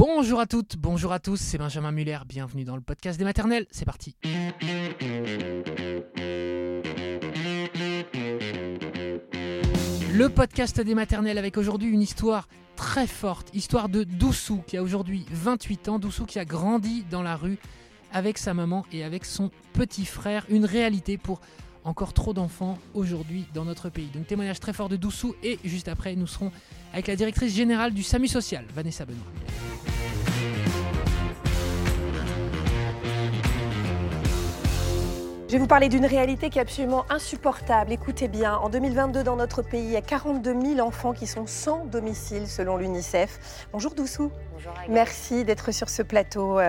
Bonjour 0.00 0.40
à 0.40 0.46
toutes, 0.46 0.78
bonjour 0.78 1.12
à 1.12 1.18
tous, 1.18 1.36
c'est 1.36 1.58
Benjamin 1.58 1.92
Muller, 1.92 2.20
bienvenue 2.26 2.64
dans 2.64 2.74
le 2.74 2.80
podcast 2.80 3.18
des 3.18 3.24
maternelles, 3.26 3.66
c'est 3.70 3.84
parti. 3.84 4.16
Le 10.10 10.28
podcast 10.30 10.80
des 10.80 10.94
maternelles 10.94 11.36
avec 11.36 11.58
aujourd'hui 11.58 11.90
une 11.90 12.00
histoire 12.00 12.48
très 12.76 13.06
forte, 13.06 13.54
histoire 13.54 13.90
de 13.90 14.04
Doussou 14.04 14.62
qui 14.66 14.78
a 14.78 14.82
aujourd'hui 14.82 15.26
28 15.32 15.90
ans, 15.90 15.98
Doussou 15.98 16.24
qui 16.24 16.38
a 16.38 16.46
grandi 16.46 17.04
dans 17.10 17.22
la 17.22 17.36
rue 17.36 17.58
avec 18.10 18.38
sa 18.38 18.54
maman 18.54 18.86
et 18.92 19.04
avec 19.04 19.26
son 19.26 19.50
petit 19.74 20.06
frère, 20.06 20.46
une 20.48 20.64
réalité 20.64 21.18
pour 21.18 21.42
encore 21.84 22.14
trop 22.14 22.32
d'enfants 22.32 22.78
aujourd'hui 22.94 23.44
dans 23.52 23.66
notre 23.66 23.90
pays. 23.90 24.08
Donc 24.14 24.26
témoignage 24.26 24.60
très 24.60 24.72
fort 24.72 24.88
de 24.88 24.96
Doussou 24.96 25.34
et 25.42 25.58
juste 25.62 25.88
après 25.88 26.16
nous 26.16 26.26
serons 26.26 26.52
avec 26.94 27.06
la 27.06 27.16
directrice 27.16 27.54
générale 27.54 27.92
du 27.92 28.02
SAMU 28.02 28.28
Social, 28.28 28.64
Vanessa 28.74 29.04
Benoît. 29.04 29.26
Je 35.50 35.56
vais 35.56 35.58
vous 35.62 35.66
parler 35.66 35.88
d'une 35.88 36.06
réalité 36.06 36.48
qui 36.48 36.60
est 36.60 36.62
absolument 36.62 37.04
insupportable. 37.10 37.90
Écoutez 37.90 38.28
bien, 38.28 38.54
en 38.54 38.68
2022 38.68 39.24
dans 39.24 39.34
notre 39.34 39.62
pays, 39.62 39.82
il 39.82 39.90
y 39.90 39.96
a 39.96 40.00
42 40.00 40.54
000 40.76 40.78
enfants 40.78 41.12
qui 41.12 41.26
sont 41.26 41.48
sans 41.48 41.86
domicile 41.86 42.46
selon 42.46 42.76
l'UNICEF. 42.76 43.66
Bonjour 43.72 43.96
Doussou. 43.96 44.30
Bonjour. 44.52 44.72
Merci 44.88 45.44
d'être 45.44 45.72
sur 45.72 45.88
ce 45.88 46.02
plateau. 46.02 46.60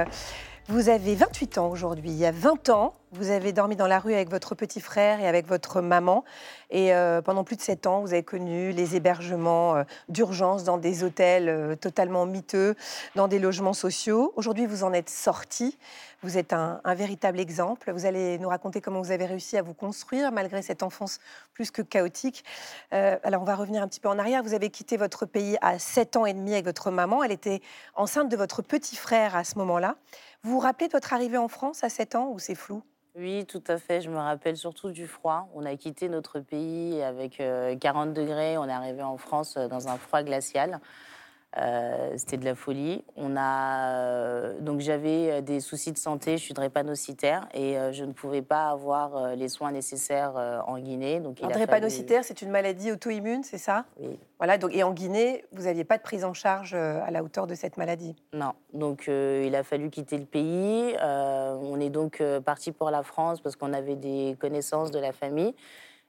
Vous 0.72 0.88
avez 0.88 1.16
28 1.16 1.58
ans 1.58 1.70
aujourd'hui. 1.70 2.12
Il 2.12 2.18
y 2.18 2.26
a 2.26 2.32
20 2.32 2.70
ans, 2.70 2.94
vous 3.12 3.30
avez 3.30 3.52
dormi 3.52 3.76
dans 3.76 3.88
la 3.88 4.00
rue 4.00 4.14
avec 4.14 4.30
votre 4.30 4.56
petit 4.56 4.80
frère 4.80 5.20
et 5.20 5.28
avec 5.28 5.46
votre 5.46 5.82
maman. 5.82 6.24
Et 6.70 6.94
euh, 6.94 7.22
pendant 7.22 7.44
plus 7.44 7.58
de 7.58 7.62
7 7.62 7.88
ans, 7.88 8.00
vous 8.00 8.14
avez 8.14 8.24
connu 8.24 8.72
les 8.72 8.96
hébergements 8.96 9.76
euh, 9.76 9.84
d'urgence 10.08 10.64
dans 10.64 10.78
des 10.78 11.04
hôtels 11.04 11.50
euh, 11.50 11.76
totalement 11.76 12.26
miteux, 12.26 12.76
dans 13.16 13.28
des 13.28 13.38
logements 13.38 13.74
sociaux. 13.74 14.32
Aujourd'hui, 14.38 14.66
vous 14.66 14.86
en 14.86 14.94
êtes 14.94 15.10
sorti. 15.10 15.78
Vous 16.24 16.38
êtes 16.38 16.54
un, 16.54 16.80
un, 16.86 16.94
véritable 16.94 17.42
exemple. 17.42 17.92
Vous 17.92 18.06
allez 18.06 18.40
nous 18.40 18.48
raconter 18.48 18.80
comment 18.80 19.02
vous 19.02 19.12
avez 19.12 19.26
réussi 19.26 19.58
à 19.58 19.62
vous 19.62 19.74
construire 19.74 20.32
malgré 20.32 20.62
cette 20.62 20.84
enfance 20.84 21.20
plus 21.54 21.70
que 21.72 21.82
chaotique. 21.82 22.46
Alors, 22.92 23.42
on 23.42 23.46
va 23.46 23.56
revenir 23.56 23.82
un 23.82 23.88
petit 23.88 24.00
peu 24.00 24.08
en 24.08 24.20
arrière. 24.20 24.44
Vous 24.44 24.54
avez 24.54 24.70
quitté 24.70 24.98
votre 24.98 25.26
pays 25.26 25.58
à 25.62 25.80
7 25.80 26.18
ans 26.18 26.28
et 26.28 26.34
demi 26.34 26.54
avec 26.54 26.66
votre 26.66 26.92
maman. 26.92 27.24
Elle 27.24 27.32
était 27.32 27.62
enceinte 27.96 28.30
de 28.30 28.38
votre 28.38 28.62
petit 28.62 28.96
frère 28.96 29.36
à 29.36 29.44
ce 29.44 29.58
moment-là. 29.58 29.96
Vous 30.44 30.54
vous 30.54 30.60
rappelez 30.60 30.88
de 30.88 30.94
votre 30.94 31.14
arrivée 31.14 31.38
en 31.38 31.48
France 31.48 31.84
à 31.84 31.90
7 31.90 32.16
ans 32.16 32.32
ou 32.32 32.40
c'est 32.40 32.56
flou? 32.56 32.82
Oui, 33.16 33.46
tout 33.46 33.64
à 33.68 33.78
fait. 33.78 34.02
Je 34.02 34.10
me 34.10 34.18
rappelle 34.18 34.58
surtout 34.58 34.90
du 34.90 35.06
froid. 35.06 35.50
On 35.54 35.66
a 35.66 35.76
quitté 35.76 36.10
notre 36.10 36.40
pays 36.40 37.02
avec 37.04 37.42
40 37.80 38.14
degrés. 38.14 38.58
On 38.58 38.66
est 38.66 38.72
arrivé 38.72 39.04
en 39.04 39.18
France 39.18 39.56
dans 39.56 39.88
un 39.88 39.98
froid 39.98 40.24
glacial. 40.24 40.80
Euh, 41.58 42.14
c'était 42.16 42.38
de 42.38 42.46
la 42.46 42.56
folie. 42.56 43.04
On 43.18 43.36
a 43.36 43.98
euh, 43.98 44.60
donc 44.62 44.80
j'avais 44.80 45.32
euh, 45.32 45.42
des 45.42 45.60
soucis 45.60 45.92
de 45.92 45.98
santé, 45.98 46.38
je 46.38 46.44
suis 46.44 46.54
drépanocytaire 46.54 47.50
et 47.54 47.78
euh, 47.78 47.92
je 47.92 48.06
ne 48.06 48.14
pouvais 48.14 48.42
pas 48.42 48.70
avoir 48.70 49.36
les 49.36 49.50
soins 49.50 49.72
nécessaires 49.72 50.64
en 50.66 50.80
Guinée. 50.80 51.20
Donc 51.20 51.44
un 51.44 51.50
drépanocytaire, 51.50 52.24
fallu... 52.24 52.28
c'est 52.28 52.42
une 52.42 52.52
maladie 52.52 52.92
auto-immune, 52.92 53.44
c'est 53.44 53.58
ça? 53.58 53.84
Oui. 54.00 54.18
Voilà. 54.38 54.58
Donc 54.58 54.74
et 54.74 54.84
en 54.84 54.94
Guinée, 54.94 55.44
vous 55.52 55.64
n'aviez 55.64 55.84
pas 55.84 55.98
de 55.98 56.04
prise 56.04 56.24
en 56.24 56.34
charge 56.34 56.74
à 56.74 57.12
la 57.12 57.22
hauteur 57.22 57.48
de 57.48 57.56
cette 57.56 57.76
maladie? 57.76 58.16
Non. 58.34 58.54
Donc 58.74 59.08
il 59.08 59.54
a 59.54 59.64
fallu 59.64 59.90
quitter 59.90 60.18
le 60.18 60.26
pays. 60.26 60.96
on 61.02 61.80
est 61.82 61.90
donc 61.90 62.24
parti 62.46 62.72
pour 62.72 62.90
la 62.92 63.04
France 63.04 63.42
parce 63.42 63.58
qu'on 63.58 63.74
avait 63.74 63.98
des 63.98 64.38
connaissances 64.40 64.92
de 64.92 65.00
la 65.00 65.12
famille. 65.12 65.54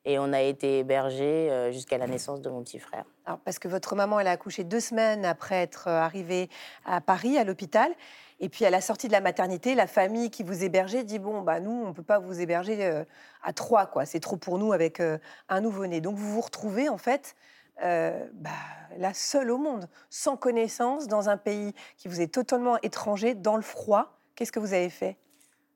Et 0.04 0.18
on 0.18 0.32
a 0.32 0.40
été 0.40 0.80
hébergés 0.80 1.50
euh, 1.50 1.70
jusqu'à 1.70 1.96
la 1.96 2.08
naissance 2.08 2.40
de 2.40 2.50
mon 2.50 2.62
petit 2.62 2.80
frère. 2.80 3.04
Alors, 3.24 3.38
parce 3.40 3.60
que 3.60 3.68
votre 3.68 3.94
maman, 3.94 4.18
elle 4.18 4.26
a 4.26 4.32
accouché 4.32 4.64
deux 4.64 4.80
semaines 4.80 5.24
après 5.24 5.56
être 5.56 5.86
euh, 5.86 6.00
arrivée 6.00 6.48
à 6.84 7.00
Paris, 7.00 7.38
à 7.38 7.44
l'hôpital. 7.44 7.92
Et 8.40 8.48
puis, 8.48 8.64
à 8.64 8.70
la 8.70 8.80
sortie 8.80 9.06
de 9.06 9.12
la 9.12 9.20
maternité, 9.20 9.76
la 9.76 9.86
famille 9.86 10.30
qui 10.30 10.42
vous 10.42 10.64
hébergeait 10.64 11.04
dit 11.04 11.20
Bon, 11.20 11.42
bah, 11.42 11.60
nous, 11.60 11.70
on 11.70 11.88
ne 11.88 11.92
peut 11.92 12.02
pas 12.02 12.18
vous 12.18 12.40
héberger 12.40 12.84
euh, 12.84 13.04
à 13.44 13.52
trois, 13.52 13.86
quoi. 13.86 14.04
C'est 14.04 14.18
trop 14.18 14.36
pour 14.36 14.58
nous 14.58 14.72
avec 14.72 15.00
un 15.48 15.60
nouveau-né. 15.60 16.00
Donc, 16.00 16.16
vous 16.16 16.32
vous 16.32 16.40
retrouvez, 16.40 16.88
en 16.88 16.98
fait, 16.98 17.36
bah, 17.80 18.50
la 18.98 19.14
seule 19.14 19.50
au 19.50 19.58
monde, 19.58 19.88
sans 20.10 20.36
connaissance, 20.36 21.06
dans 21.06 21.28
un 21.28 21.36
pays 21.36 21.72
qui 21.96 22.08
vous 22.08 22.20
est 22.20 22.32
totalement 22.32 22.76
étranger, 22.82 23.34
dans 23.34 23.56
le 23.56 23.62
froid. 23.62 24.18
Qu'est-ce 24.34 24.52
que 24.52 24.60
vous 24.60 24.74
avez 24.74 24.90
fait? 24.90 25.16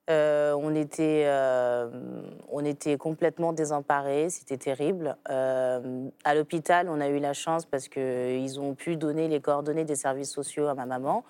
Euh, 0.09 0.55
on, 0.55 0.75
était, 0.75 1.25
euh, 1.27 1.89
on 2.51 2.65
était 2.65 2.97
complètement 2.97 3.53
désemparés, 3.53 4.31
c'était 4.31 4.57
terrible. 4.57 5.17
Euh, 5.31 6.09
à 6.23 6.35
l'hôpital, 6.35 6.89
on 6.89 7.01
a 7.01 7.09
eu 7.09 7.19
la 7.19 7.33
chance 7.33 7.67
parce 7.67 7.89
qu'ils 7.89 8.61
ont 8.61 8.75
pu 8.75 8.97
donner 8.97 9.27
les 9.27 9.41
coordonnées 9.41 9.85
des 9.85 9.97
services 9.97 10.31
sociaux 10.31 10.69
à 10.69 10.75
ma 10.75 10.87
maman. 10.87 11.25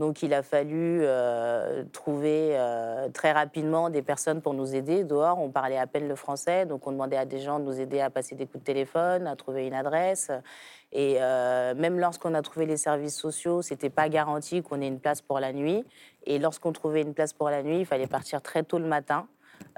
Donc 0.00 0.22
il 0.22 0.32
a 0.32 0.42
fallu 0.42 1.00
euh, 1.02 1.84
trouver 1.92 2.52
euh, 2.52 3.10
très 3.10 3.32
rapidement 3.32 3.90
des 3.90 4.00
personnes 4.00 4.40
pour 4.40 4.54
nous 4.54 4.74
aider. 4.74 5.04
Dehors, 5.04 5.38
on 5.38 5.50
parlait 5.50 5.76
à 5.76 5.86
peine 5.86 6.08
le 6.08 6.14
français, 6.14 6.64
donc 6.64 6.86
on 6.86 6.92
demandait 6.92 7.18
à 7.18 7.26
des 7.26 7.38
gens 7.38 7.60
de 7.60 7.66
nous 7.66 7.78
aider 7.78 8.00
à 8.00 8.08
passer 8.08 8.34
des 8.34 8.46
coups 8.46 8.60
de 8.60 8.64
téléphone, 8.64 9.26
à 9.26 9.36
trouver 9.36 9.66
une 9.66 9.74
adresse. 9.74 10.30
Et 10.92 11.16
euh, 11.20 11.74
même 11.74 12.00
lorsqu'on 12.00 12.32
a 12.32 12.40
trouvé 12.40 12.64
les 12.64 12.78
services 12.78 13.14
sociaux, 13.14 13.60
c'était 13.60 13.90
pas 13.90 14.08
garanti 14.08 14.62
qu'on 14.62 14.80
ait 14.80 14.88
une 14.88 15.00
place 15.00 15.20
pour 15.20 15.38
la 15.38 15.52
nuit. 15.52 15.84
Et 16.24 16.38
lorsqu'on 16.38 16.72
trouvait 16.72 17.02
une 17.02 17.12
place 17.12 17.34
pour 17.34 17.50
la 17.50 17.62
nuit, 17.62 17.80
il 17.80 17.86
fallait 17.86 18.06
partir 18.06 18.40
très 18.40 18.62
tôt 18.62 18.78
le 18.78 18.86
matin. 18.86 19.26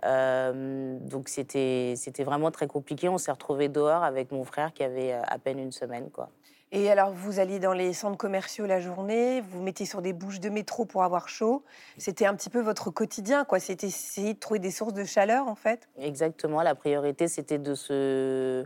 Donc 0.05 1.29
c'était 1.29 1.97
vraiment 2.21 2.53
très 2.53 2.69
compliqué. 2.69 3.09
On 3.09 3.19
s'est 3.19 3.33
retrouvés 3.33 3.69
dehors 3.69 4.05
avec 4.05 4.31
mon 4.31 4.45
frère 4.45 4.73
qui 4.73 4.85
avait 4.85 5.15
à 5.15 5.39
peine 5.39 5.59
une 5.59 5.73
semaine. 5.73 6.11
Quoi. 6.11 6.29
Et 6.75 6.91
alors, 6.91 7.13
vous 7.13 7.39
alliez 7.39 7.59
dans 7.59 7.75
les 7.75 7.93
centres 7.93 8.17
commerciaux 8.17 8.65
la 8.65 8.81
journée, 8.81 9.43
vous, 9.43 9.59
vous 9.59 9.63
mettiez 9.63 9.85
sur 9.85 10.01
des 10.01 10.15
bouches 10.15 10.41
de 10.41 10.49
métro 10.49 10.87
pour 10.87 11.05
avoir 11.05 11.29
chaud. 11.29 11.63
C'était 11.99 12.25
un 12.25 12.35
petit 12.35 12.49
peu 12.49 12.61
votre 12.61 12.91
quotidien, 12.91 13.45
quoi. 13.45 13.61
C'était 13.61 13.89
essayer 13.89 14.33
de 14.33 14.39
trouver 14.39 14.59
des 14.59 14.71
sources 14.71 14.95
de 14.95 15.05
chaleur, 15.05 15.49
en 15.49 15.55
fait. 15.55 15.91
Exactement. 15.99 16.63
La 16.63 16.75
priorité, 16.75 17.29
c'était 17.29 17.59
de 17.59 17.75
se 17.75 18.65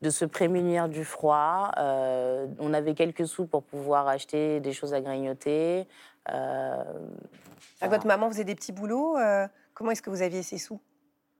de 0.00 0.10
se 0.10 0.24
prémunir 0.24 0.88
du 0.88 1.04
froid. 1.04 1.72
Euh, 1.76 2.46
on 2.60 2.72
avait 2.72 2.94
quelques 2.94 3.26
sous 3.26 3.46
pour 3.46 3.64
pouvoir 3.64 4.06
acheter 4.06 4.60
des 4.60 4.72
choses 4.72 4.94
à 4.94 5.00
grignoter. 5.00 5.88
Euh, 6.30 6.84
voilà. 7.80 7.96
Votre 7.96 8.06
maman 8.06 8.30
faisait 8.30 8.44
des 8.44 8.54
petits 8.54 8.70
boulots. 8.70 9.16
Euh, 9.16 9.48
comment 9.74 9.90
est-ce 9.90 10.02
que 10.02 10.10
vous 10.10 10.22
aviez 10.22 10.44
ces 10.44 10.58
sous? 10.58 10.80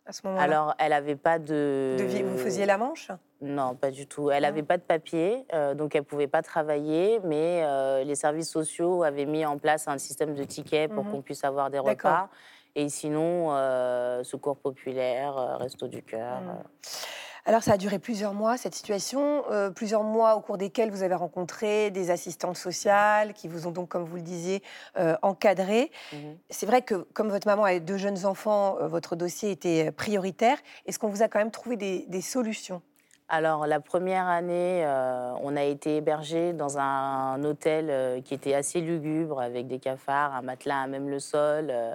À 0.08 0.12
ce 0.12 0.26
moment-là 0.26 0.42
Alors, 0.42 0.74
elle 0.78 0.90
n'avait 0.90 1.16
pas 1.16 1.38
de... 1.38 1.96
de 1.98 2.04
vie. 2.04 2.22
Vous 2.22 2.38
faisiez 2.38 2.66
la 2.66 2.78
manche 2.78 3.10
Non, 3.42 3.74
pas 3.74 3.90
du 3.90 4.06
tout. 4.06 4.30
Elle 4.30 4.42
n'avait 4.42 4.62
pas 4.62 4.78
de 4.78 4.82
papier, 4.82 5.44
euh, 5.52 5.74
donc 5.74 5.94
elle 5.94 6.00
ne 6.00 6.06
pouvait 6.06 6.26
pas 6.26 6.42
travailler, 6.42 7.20
mais 7.24 7.62
euh, 7.62 8.02
les 8.04 8.14
services 8.14 8.50
sociaux 8.50 9.02
avaient 9.02 9.26
mis 9.26 9.44
en 9.44 9.58
place 9.58 9.86
un 9.86 9.98
système 9.98 10.34
de 10.34 10.44
tickets 10.44 10.90
pour 10.90 11.04
mmh. 11.04 11.10
qu'on 11.10 11.22
puisse 11.22 11.44
avoir 11.44 11.70
des 11.70 11.78
repas. 11.78 12.30
Et 12.74 12.88
sinon, 12.88 13.48
euh, 13.52 14.24
secours 14.24 14.56
populaire, 14.56 15.58
resto 15.58 15.88
du 15.88 16.02
cœur. 16.02 16.40
Mmh. 16.40 17.27
Alors 17.44 17.62
ça 17.62 17.72
a 17.72 17.76
duré 17.76 17.98
plusieurs 17.98 18.34
mois, 18.34 18.56
cette 18.56 18.74
situation, 18.74 19.44
euh, 19.50 19.70
plusieurs 19.70 20.02
mois 20.02 20.34
au 20.36 20.40
cours 20.40 20.58
desquels 20.58 20.90
vous 20.90 21.02
avez 21.02 21.14
rencontré 21.14 21.90
des 21.90 22.10
assistantes 22.10 22.56
sociales 22.56 23.32
qui 23.32 23.48
vous 23.48 23.66
ont 23.66 23.70
donc, 23.70 23.88
comme 23.88 24.04
vous 24.04 24.16
le 24.16 24.22
disiez, 24.22 24.62
euh, 24.98 25.16
encadré. 25.22 25.90
Mmh. 26.12 26.16
C'est 26.50 26.66
vrai 26.66 26.82
que 26.82 26.94
comme 27.14 27.28
votre 27.28 27.46
maman 27.46 27.64
avait 27.64 27.80
deux 27.80 27.96
jeunes 27.96 28.26
enfants, 28.26 28.76
euh, 28.80 28.88
votre 28.88 29.16
dossier 29.16 29.50
était 29.50 29.90
prioritaire. 29.92 30.58
Est-ce 30.86 30.98
qu'on 30.98 31.08
vous 31.08 31.22
a 31.22 31.28
quand 31.28 31.38
même 31.38 31.50
trouvé 31.50 31.76
des, 31.76 32.04
des 32.08 32.20
solutions? 32.20 32.82
Alors, 33.30 33.66
la 33.66 33.78
première 33.78 34.26
année, 34.26 34.82
euh, 34.86 35.32
on 35.42 35.54
a 35.54 35.62
été 35.62 35.96
hébergé 35.96 36.54
dans 36.54 36.78
un 36.78 37.44
hôtel 37.44 37.88
euh, 37.90 38.22
qui 38.22 38.32
était 38.32 38.54
assez 38.54 38.80
lugubre, 38.80 39.38
avec 39.38 39.66
des 39.66 39.78
cafards, 39.78 40.34
un 40.34 40.40
matelas 40.40 40.80
à 40.80 40.86
même 40.86 41.10
le 41.10 41.18
sol 41.18 41.66
euh, 41.68 41.94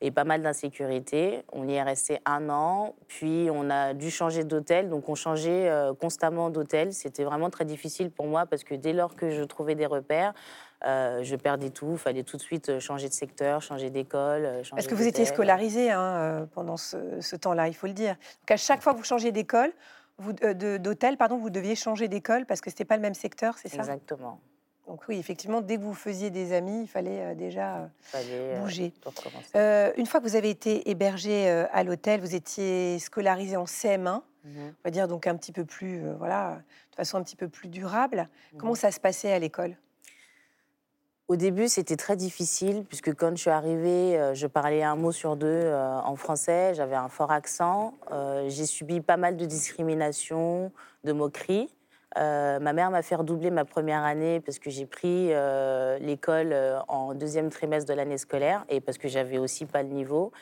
et 0.00 0.10
pas 0.10 0.24
mal 0.24 0.42
d'insécurité. 0.42 1.44
On 1.52 1.68
y 1.68 1.74
est 1.74 1.82
resté 1.84 2.18
un 2.24 2.50
an, 2.50 2.96
puis 3.06 3.48
on 3.52 3.70
a 3.70 3.94
dû 3.94 4.10
changer 4.10 4.42
d'hôtel, 4.42 4.88
donc 4.88 5.08
on 5.08 5.14
changeait 5.14 5.70
constamment 6.00 6.50
d'hôtel. 6.50 6.92
C'était 6.92 7.22
vraiment 7.22 7.50
très 7.50 7.64
difficile 7.64 8.10
pour 8.10 8.26
moi 8.26 8.44
parce 8.46 8.64
que 8.64 8.74
dès 8.74 8.92
lors 8.92 9.14
que 9.14 9.30
je 9.30 9.44
trouvais 9.44 9.76
des 9.76 9.86
repères, 9.86 10.34
euh, 10.84 11.22
je 11.22 11.36
perdais 11.36 11.70
tout. 11.70 11.92
Il 11.92 11.98
fallait 11.98 12.24
tout 12.24 12.36
de 12.36 12.42
suite 12.42 12.80
changer 12.80 13.08
de 13.08 13.14
secteur, 13.14 13.62
changer 13.62 13.90
d'école. 13.90 14.62
Parce 14.72 14.88
que 14.88 14.96
vous 14.96 15.06
étiez 15.06 15.24
scolarisé 15.24 15.92
hein, 15.92 16.48
pendant 16.52 16.76
ce, 16.76 17.20
ce 17.20 17.36
temps-là, 17.36 17.68
il 17.68 17.74
faut 17.74 17.86
le 17.86 17.92
dire. 17.92 18.16
Donc 18.40 18.50
à 18.50 18.56
chaque 18.56 18.82
fois 18.82 18.94
que 18.94 18.98
vous 18.98 19.04
changez 19.04 19.30
d'école, 19.30 19.72
d'hôtel, 20.78 21.16
pardon, 21.16 21.36
vous 21.36 21.50
deviez 21.50 21.74
changer 21.74 22.06
d'école 22.08 22.46
parce 22.46 22.60
que 22.60 22.70
ce 22.70 22.74
n'était 22.74 22.84
pas 22.84 22.96
le 22.96 23.02
même 23.02 23.14
secteur, 23.14 23.58
c'est 23.58 23.68
ça? 23.68 23.78
Exactement. 23.78 24.40
Donc 24.86 25.02
oui, 25.08 25.16
effectivement, 25.18 25.60
dès 25.60 25.76
que 25.76 25.82
vous 25.82 25.94
faisiez 25.94 26.30
des 26.30 26.52
amis, 26.52 26.82
il 26.82 26.88
fallait 26.88 27.20
euh, 27.20 27.34
déjà 27.34 27.76
euh, 27.76 27.86
fallait, 28.00 28.58
bouger. 28.60 28.92
Euh, 29.54 29.92
une 29.96 30.06
fois 30.06 30.20
que 30.20 30.26
vous 30.26 30.36
avez 30.36 30.50
été 30.50 30.90
hébergé 30.90 31.48
euh, 31.48 31.66
à 31.72 31.84
l'hôtel, 31.84 32.20
vous 32.20 32.34
étiez 32.34 32.98
scolarisé 32.98 33.56
en 33.56 33.64
CM1, 33.64 33.98
mm 33.98 34.50
-hmm. 34.50 34.68
on 34.68 34.82
va 34.84 34.90
dire 34.90 35.06
donc 35.08 35.26
un 35.26 35.36
petit 35.36 35.52
peu 35.52 35.64
plus, 35.64 36.04
euh, 36.04 36.14
voilà, 36.18 36.58
de 36.90 36.96
façon 36.96 37.16
un 37.16 37.22
petit 37.22 37.36
peu 37.36 37.48
plus 37.48 37.68
durable. 37.68 38.18
Mm 38.18 38.24
-hmm. 38.24 38.58
Comment 38.58 38.74
ça 38.74 38.90
se 38.90 39.00
passait 39.00 39.32
à 39.32 39.38
l'école? 39.38 39.76
Au 41.28 41.36
début, 41.36 41.68
c'était 41.68 41.96
très 41.96 42.16
difficile, 42.16 42.84
puisque 42.84 43.14
quand 43.14 43.30
je 43.30 43.40
suis 43.42 43.50
arrivée, 43.50 44.18
euh, 44.18 44.34
je 44.34 44.46
parlais 44.46 44.82
un 44.82 44.96
mot 44.96 45.12
sur 45.12 45.36
deux 45.36 45.46
euh, 45.46 45.98
en 46.00 46.16
français, 46.16 46.74
j'avais 46.74 46.96
un 46.96 47.08
fort 47.08 47.30
accent. 47.30 47.94
Euh, 48.10 48.44
j'ai 48.48 48.66
subi 48.66 49.00
pas 49.00 49.16
mal 49.16 49.36
de 49.36 49.44
discrimination, 49.46 50.72
de 51.04 51.12
moqueries. 51.12 51.70
ma 52.16 52.72
mère 52.72 52.90
m'a 52.90 53.02
fait 53.02 53.14
redoubler 53.14 53.50
ma 53.50 53.64
première 53.64 54.02
année 54.02 54.40
parce 54.40 54.58
que 54.58 54.68
j'ai 54.68 54.84
pris 54.84 55.28
l'école 56.00 56.54
en 56.88 57.14
deuxième 57.14 57.48
trimestre 57.48 57.88
de 57.88 57.94
l'année 57.96 58.18
scolaire 58.18 58.66
et 58.68 58.80
parce 58.82 58.98
que 58.98 59.08
j'avais 59.08 59.38
aussi 59.38 59.64
pas 59.64 59.82
le 59.82 59.88
niveau. 59.88 60.32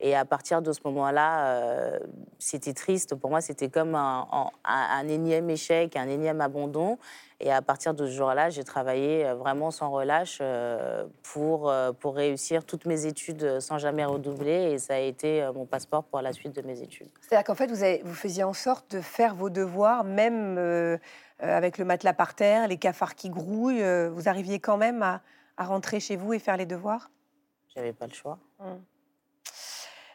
Et 0.00 0.16
à 0.16 0.24
partir 0.24 0.60
de 0.62 0.72
ce 0.72 0.80
moment-là, 0.86 2.00
c'était 2.40 2.72
triste. 2.72 3.14
Pour 3.14 3.30
moi, 3.30 3.40
c'était 3.40 3.68
comme 3.68 3.94
un, 3.94 5.08
énième 5.08 5.48
échec, 5.50 5.94
un 5.94 6.08
énième 6.08 6.40
abandon. 6.40 6.98
Et 7.42 7.50
à 7.50 7.62
partir 7.62 7.94
de 7.94 8.06
ce 8.06 8.12
jour-là, 8.12 8.50
j'ai 8.50 8.64
travaillé 8.64 9.24
euh, 9.24 9.34
vraiment 9.34 9.70
sans 9.70 9.90
relâche 9.90 10.38
euh, 10.42 11.06
pour, 11.22 11.70
euh, 11.70 11.90
pour 11.92 12.14
réussir 12.14 12.66
toutes 12.66 12.84
mes 12.84 13.06
études 13.06 13.60
sans 13.60 13.78
jamais 13.78 14.04
redoubler. 14.04 14.72
Et 14.72 14.78
ça 14.78 14.94
a 14.94 14.98
été 14.98 15.48
mon 15.54 15.64
passeport 15.64 16.04
pour 16.04 16.20
la 16.20 16.34
suite 16.34 16.54
de 16.54 16.60
mes 16.60 16.82
études. 16.82 17.08
C'est-à-dire 17.22 17.44
qu'en 17.44 17.54
fait, 17.54 17.70
vous, 17.70 17.82
avez, 17.82 18.02
vous 18.04 18.14
faisiez 18.14 18.44
en 18.44 18.52
sorte 18.52 18.90
de 18.94 19.00
faire 19.00 19.34
vos 19.34 19.48
devoirs, 19.48 20.04
même 20.04 20.58
avec 21.38 21.78
le 21.78 21.86
matelas 21.86 22.12
par 22.12 22.34
terre, 22.34 22.68
les 22.68 22.76
cafards 22.76 23.14
qui 23.14 23.30
grouillent. 23.30 24.08
vous 24.10 24.28
arriviez 24.28 24.60
quand 24.60 24.76
même 24.76 25.02
à, 25.02 25.22
à, 25.56 25.64
rentrer 25.64 25.98
chez 25.98 26.16
vous 26.16 26.34
et 26.34 26.38
faire 26.38 26.58
les 26.58 26.66
devoirs? 26.66 27.10
J'avais 27.74 27.94
pas 27.94 28.06
le 28.06 28.12
choix. 28.12 28.38
Hum. 28.58 28.82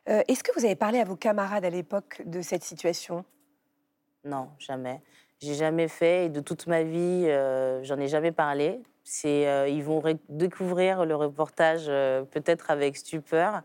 Est-ce 0.06 0.44
que 0.44 0.51
vous 0.57 0.63
avez 0.63 0.75
parlé 0.75 1.00
à 1.00 1.04
vos 1.04 1.16
camarades 1.16 1.66
à 1.66 1.69
l'époque 1.72 2.22
de 2.25 2.42
cette 2.42 2.63
situation? 2.63 3.25
Non, 4.24 4.50
jamais. 4.60 5.01
J'ai 5.46 5.54
jamais 5.54 5.88
fait 5.88 6.26
et 6.26 6.30
de 6.30 6.40
toute 6.40 6.66
ma 6.66 6.82
vie, 6.82 7.26
euh, 7.28 7.84
j'en 7.84 8.00
ai 8.00 8.08
jamais 8.08 8.32
parlé. 8.32 8.82
C'est, 9.04 9.48
euh, 9.48 9.68
ils 9.68 9.84
vont 9.84 10.02
découvrir 10.28 11.06
le 11.06 11.16
reportage 11.16 11.86
euh, 11.88 12.24
peut-être 12.24 12.72
avec 12.72 12.98
stupeur. 12.98 13.62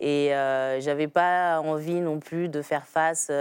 Et 0.00 0.30
j'avais 0.78 1.08
pas 1.08 1.60
envie 1.60 2.00
non 2.00 2.20
plus 2.20 2.48
de 2.48 2.62
faire 2.62 2.86
face 2.86 3.32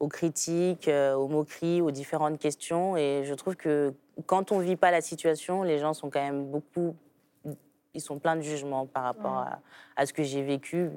aux 0.00 0.08
critiques, 0.08 0.88
aux 0.88 1.28
moqueries, 1.28 1.82
aux 1.82 1.90
différentes 1.90 2.38
questions. 2.38 2.96
Et 2.96 3.24
je 3.26 3.34
trouve 3.34 3.54
que 3.54 3.92
quand 4.24 4.50
on 4.50 4.60
vit 4.60 4.76
pas 4.76 4.90
la 4.90 5.02
situation, 5.02 5.62
les 5.62 5.78
gens 5.78 5.92
sont 5.92 6.08
quand 6.08 6.22
même 6.22 6.46
beaucoup, 6.46 6.96
ils 7.92 8.00
sont 8.00 8.18
pleins 8.18 8.36
de 8.36 8.40
jugements 8.40 8.86
par 8.86 9.02
rapport 9.02 9.34
à, 9.34 9.58
à, 9.94 10.06
ce 10.06 10.14
que 10.14 10.22
j'ai 10.22 10.42
vécu, 10.42 10.88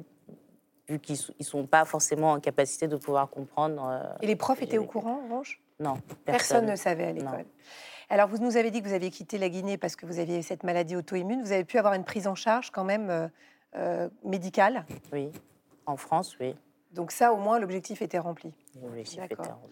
vu 0.88 1.00
qu'ils 1.00 1.18
ne 1.38 1.44
sont 1.44 1.66
pas 1.66 1.84
forcément 1.84 2.32
en 2.32 2.40
capacité 2.40 2.88
de 2.88 2.96
pouvoir 2.96 3.30
comprendre. 3.30 4.16
Et 4.22 4.28
les 4.28 4.38
profs 4.38 4.62
étaient 4.62 4.78
au 4.78 4.86
courant, 4.86 5.20
en 5.20 5.24
revanche 5.26 5.62
non, 5.84 6.00
personne. 6.26 6.66
ne 6.66 6.76
savait 6.76 7.06
à 7.06 7.12
l'école. 7.12 7.46
Alors, 8.10 8.28
vous 8.28 8.38
nous 8.38 8.58
avez 8.58 8.72
dit 8.72 8.82
que 8.82 8.88
vous 8.88 8.94
aviez 8.94 9.10
quitté 9.10 9.38
la 9.38 9.50
Guinée 9.50 9.78
parce 9.78 9.96
que 9.96 10.06
vous 10.06 10.20
aviez 10.20 10.42
cette 10.42 10.64
maladie 10.64 10.96
auto-immune. 10.96 11.42
Vous 11.42 11.52
avez 11.52 11.64
pu 11.64 11.78
avoir 11.78 11.94
une 11.94 12.04
prise 12.04 12.28
en 12.28 12.36
charge 12.36 12.70
quand 12.70 12.84
même 12.84 13.10
euh, 13.10 13.28
euh, 13.76 14.10
médicale? 14.24 14.86
Oui, 15.12 15.32
en 15.86 15.98
France, 15.98 16.38
oui. 16.40 16.56
Donc 16.92 17.12
ça, 17.12 17.34
au 17.34 17.38
moins, 17.38 17.60
l'objectif 17.60 18.02
était 18.02 18.20
rempli. 18.20 18.54
L'objectif 18.82 19.24
était 19.24 19.36
rempli. 19.36 19.70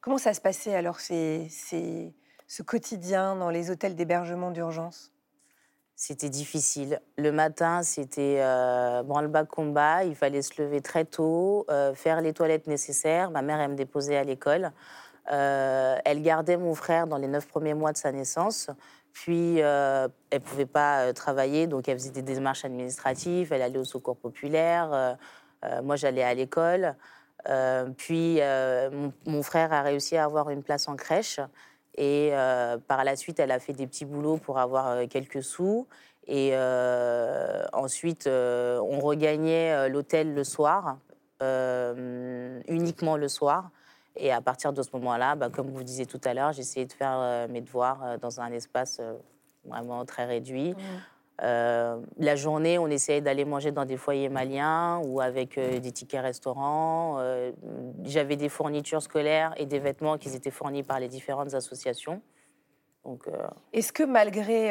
Comment 0.00 0.18
ça 0.18 0.34
se 0.34 0.40
passait 0.40 0.74
alors, 0.74 1.00
c'est 1.00 1.48
ce 1.48 2.62
quotidien 2.62 3.36
dans 3.36 3.50
les 3.50 3.70
hôtels 3.70 3.94
d'hébergement 3.94 4.50
d'urgence? 4.50 5.14
C'était 5.96 6.28
difficile. 6.28 7.00
Le 7.16 7.30
matin, 7.30 7.84
c'était 7.84 8.38
euh, 8.40 9.04
branle-bas 9.04 9.44
combat. 9.44 10.02
Il 10.04 10.16
fallait 10.16 10.42
se 10.42 10.60
lever 10.60 10.80
très 10.80 11.04
tôt, 11.04 11.64
euh, 11.70 11.94
faire 11.94 12.20
les 12.20 12.32
toilettes 12.32 12.66
nécessaires. 12.66 13.30
Ma 13.30 13.42
mère, 13.42 13.60
elle 13.60 13.70
me 13.70 13.76
déposait 13.76 14.16
à 14.16 14.24
l'école. 14.24 14.72
Euh, 15.30 15.96
elle 16.04 16.22
gardait 16.22 16.56
mon 16.56 16.74
frère 16.74 17.06
dans 17.06 17.16
les 17.16 17.28
neuf 17.28 17.46
premiers 17.46 17.74
mois 17.74 17.92
de 17.92 17.96
sa 17.96 18.12
naissance. 18.12 18.70
Puis, 19.12 19.62
euh, 19.62 20.08
elle 20.30 20.40
ne 20.40 20.44
pouvait 20.44 20.66
pas 20.66 21.02
euh, 21.02 21.12
travailler, 21.12 21.66
donc 21.66 21.88
elle 21.88 21.98
faisait 21.98 22.10
des 22.10 22.22
démarches 22.22 22.64
administratives, 22.64 23.52
elle 23.52 23.62
allait 23.62 23.78
au 23.78 23.84
secours 23.84 24.16
populaire. 24.16 25.16
moi, 25.82 25.96
j'allais 25.96 26.22
à 26.22 26.34
l'école. 26.34 26.94
puis, 27.96 28.40
mon, 29.26 29.42
frère 29.42 29.72
a 29.72 29.82
réussi 29.82 30.16
à 30.16 30.24
avoir 30.24 30.50
une 30.50 30.62
place 30.62 30.88
en 30.88 30.96
crèche. 30.96 31.40
Et 31.96 32.32
par 32.88 33.04
la 33.04 33.16
suite, 33.16 33.38
elle 33.38 33.52
a 33.52 33.60
fait 33.60 33.72
des 33.72 33.86
petits 33.86 34.04
boulots 34.04 34.36
pour 34.36 34.58
avoir 34.58 35.08
quelques 35.08 35.42
sous. 35.42 35.86
Et 36.26 36.54
ensuite, 37.72 38.26
on 38.26 39.00
regagnait 39.00 39.88
l'hôtel 39.88 40.34
le 40.34 40.44
soir, 40.44 40.98
uniquement 42.68 43.16
le 43.16 43.28
soir. 43.28 43.70
Et 44.16 44.32
à 44.32 44.40
partir 44.40 44.72
de 44.72 44.82
ce 44.82 44.90
moment-là, 44.94 45.34
bah, 45.34 45.50
comme 45.50 45.70
vous 45.70 45.82
disiez 45.82 46.06
tout 46.06 46.20
à 46.24 46.34
l'heure, 46.34 46.52
j'ai 46.52 46.60
essayé 46.60 46.86
de 46.86 46.92
faire 46.92 47.16
euh, 47.18 47.48
mes 47.48 47.60
devoirs 47.60 48.00
euh, 48.04 48.16
dans 48.16 48.40
un 48.40 48.52
espace 48.52 48.98
euh, 49.00 49.14
vraiment 49.64 50.04
très 50.04 50.24
réduit. 50.24 50.72
Mmh. 50.72 52.00
la 52.18 52.36
journée, 52.36 52.78
on 52.78 52.86
essayait 52.86 53.20
d'aller 53.20 53.44
manger 53.44 53.72
dans 53.72 53.84
des 53.84 53.96
foyers 53.96 54.28
maliens 54.28 55.00
ou 55.06 55.20
avec 55.20 55.58
des 55.58 55.90
tickets 55.90 56.20
restaurants. 56.20 57.18
J'avais 58.04 58.36
des 58.36 58.48
fournitures 58.48 59.02
scolaires 59.02 59.52
et 59.56 59.66
des 59.66 59.80
vêtements 59.80 60.16
qui 60.16 60.28
étaient 60.28 60.52
fournis 60.52 60.84
par 60.84 61.00
les 61.00 61.08
différentes 61.08 61.54
associations. 61.54 62.20
Est-ce 63.72 63.92
que 63.92 64.04
malgré 64.04 64.68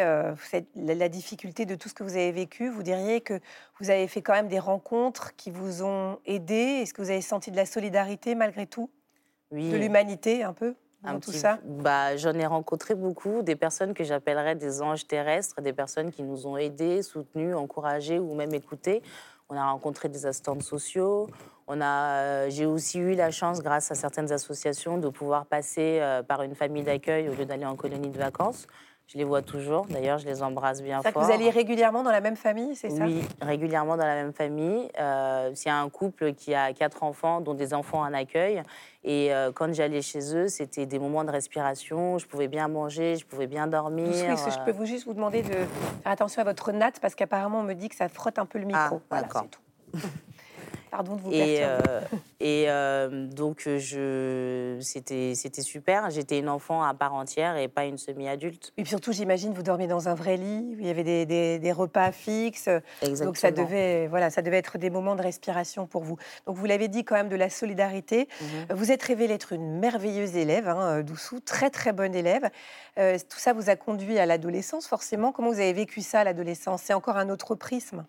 la, 0.76 1.10
difficulté 1.10 1.66
de 1.66 1.76
tout 1.76 1.90
ce 1.90 1.96
que 1.96 2.04
vous 2.04 2.16
avez 2.16 2.32
vécu, 2.32 2.70
vous 2.70 2.84
diriez 2.84 3.20
que 3.20 3.42
vous 3.82 3.90
avez 3.90 4.08
fait 4.08 4.22
quand 4.22 4.34
même 4.34 4.48
des 4.48 4.60
rencontres 4.60 5.36
qui 5.36 5.52
vous 5.52 5.84
ont 5.84 6.20
aidé? 6.26 6.56
Est-ce 6.82 6.94
que 6.94 7.02
vous 7.02 7.10
avez 7.10 7.22
senti 7.22 7.52
de 7.52 7.58
la 7.58 7.66
solidarité 7.66 8.36
malgré 8.36 8.68
tout? 8.68 8.90
De 9.54 9.78
l'humanité 9.78 10.44
un 10.44 10.54
peu 10.54 10.76
dans 11.04 11.20
tout 11.20 11.32
ça? 11.32 11.60
bah, 11.66 12.16
J'en 12.18 12.34
ai 12.34 12.46
rencontré 12.46 12.96
beaucoup, 12.96 13.42
des 13.42 13.56
personnes 13.56 13.94
que 13.94 14.04
j'appellerais 14.04 14.56
des 14.56 14.82
anges 14.82 15.08
terrestres, 15.08 15.62
des 15.62 15.74
personnes 15.74 16.12
qui 16.12 16.24
nous 16.24 16.48
ont 16.48 16.58
aidés, 16.58 17.02
soutenus, 17.02 17.56
encouragés 17.56 18.20
ou 18.20 18.34
même 18.36 18.54
écoutés. 18.54 19.02
On 19.50 19.56
a 19.58 19.70
rencontré 19.70 20.10
des 20.10 20.26
assistants 20.26 20.60
sociaux. 20.62 21.30
On 21.68 21.80
a, 21.82 22.16
euh, 22.16 22.50
j'ai 22.50 22.66
aussi 22.66 23.00
eu 23.00 23.16
la 23.16 23.32
chance, 23.32 23.62
grâce 23.62 23.92
à 23.92 23.96
certaines 23.96 24.32
associations, 24.32 24.98
de 24.98 25.10
pouvoir 25.10 25.46
passer 25.46 26.00
euh, 26.02 26.24
par 26.24 26.42
une 26.42 26.56
famille 26.56 26.84
d'accueil 26.84 27.30
au 27.30 27.34
lieu 27.34 27.46
d'aller 27.46 27.66
en 27.66 27.76
colonie 27.76 28.10
de 28.10 28.18
vacances. 28.18 28.68
Je 29.08 29.18
les 29.18 29.24
vois 29.24 29.42
toujours. 29.42 29.86
D'ailleurs, 29.86 30.18
je 30.18 30.26
les 30.26 30.42
embrasse 30.42 30.82
bien 30.82 31.02
fort. 31.02 31.14
Que 31.14 31.20
vous 31.20 31.32
allez 31.32 31.50
régulièrement 31.50 32.04
dans 32.04 32.12
la 32.12 32.22
même 32.22 32.36
famille, 32.36 32.76
c'est 32.76 32.90
ça? 32.90 33.04
Oui, 33.04 33.22
régulièrement 33.42 33.96
dans 33.96 34.06
la 34.06 34.16
même 34.16 34.34
famille. 34.34 34.90
Euh, 35.00 35.52
c'est 35.54 35.70
un 35.70 35.88
couple 35.90 36.34
qui 36.34 36.56
a 36.56 36.74
quatre 36.74 37.04
enfants, 37.04 37.42
dont 37.42 37.54
des 37.54 37.74
enfants 37.74 38.00
en 38.02 38.14
accueil. 38.14 38.64
Et 39.04 39.34
euh, 39.34 39.52
quand 39.52 39.74
j'allais 39.74 40.02
chez 40.02 40.36
eux, 40.36 40.48
c'était 40.48 40.86
des 40.86 40.98
moments 40.98 41.24
de 41.26 41.32
respiration. 41.32 42.18
Je 42.18 42.26
pouvais 42.26 42.48
bien 42.48 42.68
manger, 42.68 43.18
je 43.18 43.26
pouvais 43.26 43.48
bien 43.48 43.68
dormir. 43.68 44.08
Oui, 44.08 44.52
je 44.52 44.66
peux 44.66 44.72
vous 44.72 44.86
juste 44.86 45.06
vous 45.06 45.14
demander 45.14 45.44
de 45.44 45.50
faire 45.52 46.12
attention 46.12 46.42
à 46.42 46.46
votre 46.46 46.72
natte 46.72 47.00
parce 47.00 47.14
qu'apparemment 47.14 47.60
on 47.60 47.64
me 47.64 47.74
dit 47.74 47.90
que 47.90 47.96
ça 47.96 48.10
frotte 48.10 48.40
un 48.40 48.46
peu 48.46 48.60
le 48.60 48.66
micro. 48.66 48.82
Ah, 48.82 49.00
voilà, 49.10 49.28
c'est 49.32 49.50
tout. 49.50 49.62
Pardon 50.94 51.16
de 51.16 51.22
vous 51.22 51.32
et, 51.32 51.64
euh, 51.64 52.02
et 52.40 52.66
euh, 52.68 53.26
donc, 53.26 53.68
je, 53.68 54.78
c'était, 54.80 55.34
c'était 55.34 55.64
super. 55.64 56.12
J'étais 56.12 56.38
une 56.38 56.50
enfant 56.50 56.84
à 56.84 56.94
part 56.94 57.16
entière 57.16 57.58
et 57.58 57.68
pas 57.68 57.86
une 57.86 57.98
semi-adulte. 57.98 58.74
Et 58.78 58.84
puis 58.84 58.92
surtout, 58.92 59.12
j'imagine, 59.12 59.54
vous 59.54 59.64
dormiez 59.64 59.88
dans 59.88 60.08
un 60.08 60.14
vrai 60.14 60.38
lit, 60.38 60.76
il 60.80 60.86
y 60.86 60.92
avait 60.92 61.04
des, 61.04 61.58
des, 61.58 61.72
repas 61.72 62.12
fixes. 62.12 62.70
Exactement. 63.02 63.26
Donc, 63.26 63.38
ça 63.38 63.50
devait, 63.50 64.06
voilà, 64.06 64.30
ça 64.30 64.44
devait 64.44 64.60
être 64.60 64.78
des 64.78 64.92
moments 64.92 65.16
de 65.16 65.24
respiration 65.24 65.88
pour 65.88 66.04
vous. 66.04 66.18
Donc, 66.46 66.58
vous 66.58 66.66
l'avez 66.68 66.90
dit 66.90 67.04
quand 67.04 67.16
même 67.16 67.30
de 67.30 67.36
la 67.36 67.50
solidarité. 67.50 68.28
Mhm. 68.40 68.78
Vous 68.78 68.92
êtes 68.92 69.02
révélée 69.02 69.34
être 69.34 69.54
une 69.54 69.80
merveilleuse 69.80 70.36
élève, 70.36 70.70
hein, 70.70 71.02
Doussou, 71.02 71.40
très 71.40 71.72
très 71.72 71.92
bonne 71.92 72.14
élève. 72.14 72.52
Euh, 73.00 73.18
tout 73.18 73.40
ça 73.40 73.54
vous 73.54 73.72
a 73.72 73.76
conduit 73.76 74.20
à 74.20 74.28
l'adolescence, 74.28 74.86
forcément. 74.86 75.32
Comment 75.32 75.50
vous 75.50 75.60
avez 75.60 75.74
vécu 75.74 76.02
ça 76.02 76.20
à 76.20 76.24
l'adolescence? 76.24 76.84
C'est 76.84 76.94
encore 76.94 77.18
un 77.18 77.30
autre 77.30 77.56
prisme? 77.56 78.06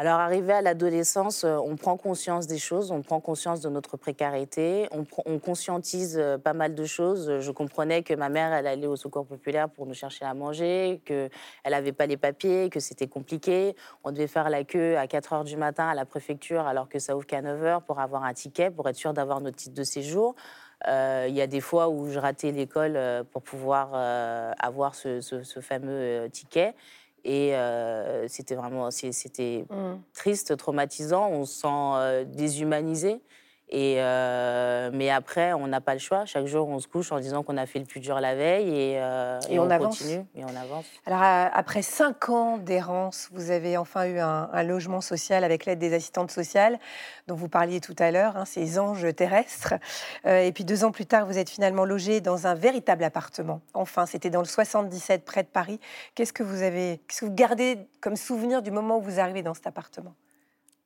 Alors, 0.00 0.20
arrivé 0.20 0.52
à 0.52 0.62
l'adolescence, 0.62 1.42
euh, 1.42 1.56
on 1.56 1.74
prend 1.74 1.96
conscience 1.96 2.46
des 2.46 2.58
choses, 2.58 2.92
on 2.92 3.02
prend 3.02 3.18
conscience 3.18 3.60
de 3.60 3.68
notre 3.68 3.96
précarité, 3.96 4.88
on, 4.92 5.40
conscientise 5.40 6.16
euh, 6.16 6.38
pas 6.38 6.52
mal 6.52 6.76
de 6.76 6.84
choses. 6.84 7.40
Je 7.40 7.50
comprenais 7.50 8.04
que 8.04 8.14
ma 8.14 8.28
mère, 8.28 8.52
elle 8.52 8.68
allait 8.68 8.86
au 8.86 8.94
secours 8.94 9.26
populaire 9.26 9.68
pour 9.68 9.86
nous 9.86 9.94
chercher 9.94 10.24
à 10.24 10.34
manger, 10.34 11.00
qu'elle 11.04 11.30
n'avait 11.68 11.90
pas 11.90 12.06
les 12.06 12.16
papiers, 12.16 12.70
que 12.70 12.78
c'était 12.78 13.08
compliqué. 13.08 13.74
On 14.04 14.12
devait 14.12 14.28
faire 14.28 14.50
la 14.50 14.62
queue 14.62 14.96
à 14.96 15.08
4 15.08 15.32
heures 15.32 15.44
du 15.44 15.56
matin 15.56 15.88
à 15.88 15.96
la 15.96 16.04
préfecture 16.04 16.64
alors 16.68 16.88
que 16.88 17.00
ça 17.00 17.16
ouvre 17.16 17.26
qu'à 17.26 17.42
9 17.42 17.64
heures 17.64 17.82
pour 17.82 17.98
avoir 17.98 18.22
un 18.22 18.34
ticket, 18.34 18.70
pour 18.70 18.88
être 18.88 18.94
sûr 18.94 19.12
d'avoir 19.12 19.40
notre 19.40 19.56
titre 19.56 19.74
de 19.74 19.82
séjour. 19.82 20.36
Euh, 20.86 21.26
il 21.28 21.34
y 21.34 21.40
a 21.40 21.48
des 21.48 21.60
fois 21.60 21.88
où 21.88 22.08
je 22.08 22.20
ratais 22.20 22.52
l'école 22.52 22.96
pour 23.32 23.42
pouvoir 23.42 23.94
avoir 24.60 24.94
ce, 24.94 25.20
ce 25.20 25.58
fameux 25.58 26.28
ticket. 26.30 26.76
Et 27.24 27.54
euh, 27.54 28.26
c'était 28.28 28.54
vraiment 28.54 28.90
c'était 28.90 29.64
mmh. 29.70 29.94
triste, 30.14 30.56
traumatisant. 30.56 31.28
On 31.28 31.44
se 31.44 31.60
sent 31.60 31.68
euh, 31.68 32.24
déshumanisé. 32.24 33.20
Et 33.70 33.96
euh, 33.98 34.90
mais 34.92 35.10
après, 35.10 35.52
on 35.52 35.66
n'a 35.66 35.80
pas 35.80 35.92
le 35.92 35.98
choix. 35.98 36.24
Chaque 36.24 36.46
jour, 36.46 36.68
on 36.68 36.78
se 36.78 36.88
couche 36.88 37.12
en 37.12 37.20
disant 37.20 37.42
qu'on 37.42 37.58
a 37.58 37.66
fait 37.66 37.78
le 37.78 37.84
plus 37.84 38.00
dur 38.00 38.18
la 38.20 38.34
veille 38.34 38.68
et, 38.68 38.98
euh, 38.98 39.38
et, 39.50 39.58
on, 39.58 39.68
avance. 39.68 39.98
continue 39.98 40.24
et 40.34 40.44
on 40.44 40.56
avance. 40.56 40.86
Alors, 41.04 41.22
euh, 41.22 41.48
après 41.52 41.82
cinq 41.82 42.30
ans 42.30 42.56
d'errance, 42.56 43.28
vous 43.32 43.50
avez 43.50 43.76
enfin 43.76 44.06
eu 44.06 44.18
un, 44.18 44.62
logement 44.62 45.00
social 45.00 45.44
avec 45.44 45.66
l'aide 45.66 45.78
des 45.78 45.94
assistantes 45.94 46.30
sociales 46.30 46.78
dont 47.26 47.34
vous 47.34 47.48
parliez 47.48 47.80
tout 47.80 47.94
à 47.98 48.10
l'heure, 48.10 48.36
hein, 48.36 48.44
ces 48.44 48.78
anges 48.78 49.14
terrestres. 49.14 49.74
et 50.24 50.50
puis 50.52 50.64
deux 50.64 50.84
ans 50.84 50.90
plus 50.90 51.06
tard, 51.06 51.26
vous 51.26 51.38
êtes 51.38 51.50
finalement 51.50 51.84
logé 51.84 52.20
dans 52.20 52.46
un 52.46 52.54
véritable 52.54 53.04
appartement. 53.04 53.60
Enfin, 53.74 54.06
c'était 54.06 54.30
dans 54.30 54.40
le 54.40 54.46
77 54.46 55.24
près 55.24 55.42
de 55.42 55.48
Paris. 55.48 55.78
Qu'est-ce 56.14 56.32
que 56.32 56.42
vous 56.42 56.62
avez, 56.62 57.00
qu'est-ce 57.06 57.20
que 57.20 57.26
vous 57.26 57.34
gardez 57.34 57.78
comme 58.00 58.16
souvenir 58.16 58.62
du 58.62 58.70
moment 58.70 58.98
où 58.98 59.02
vous 59.02 59.20
arrivez 59.20 59.42
dans 59.42 59.54
cet 59.54 59.66
appartement? 59.66 60.14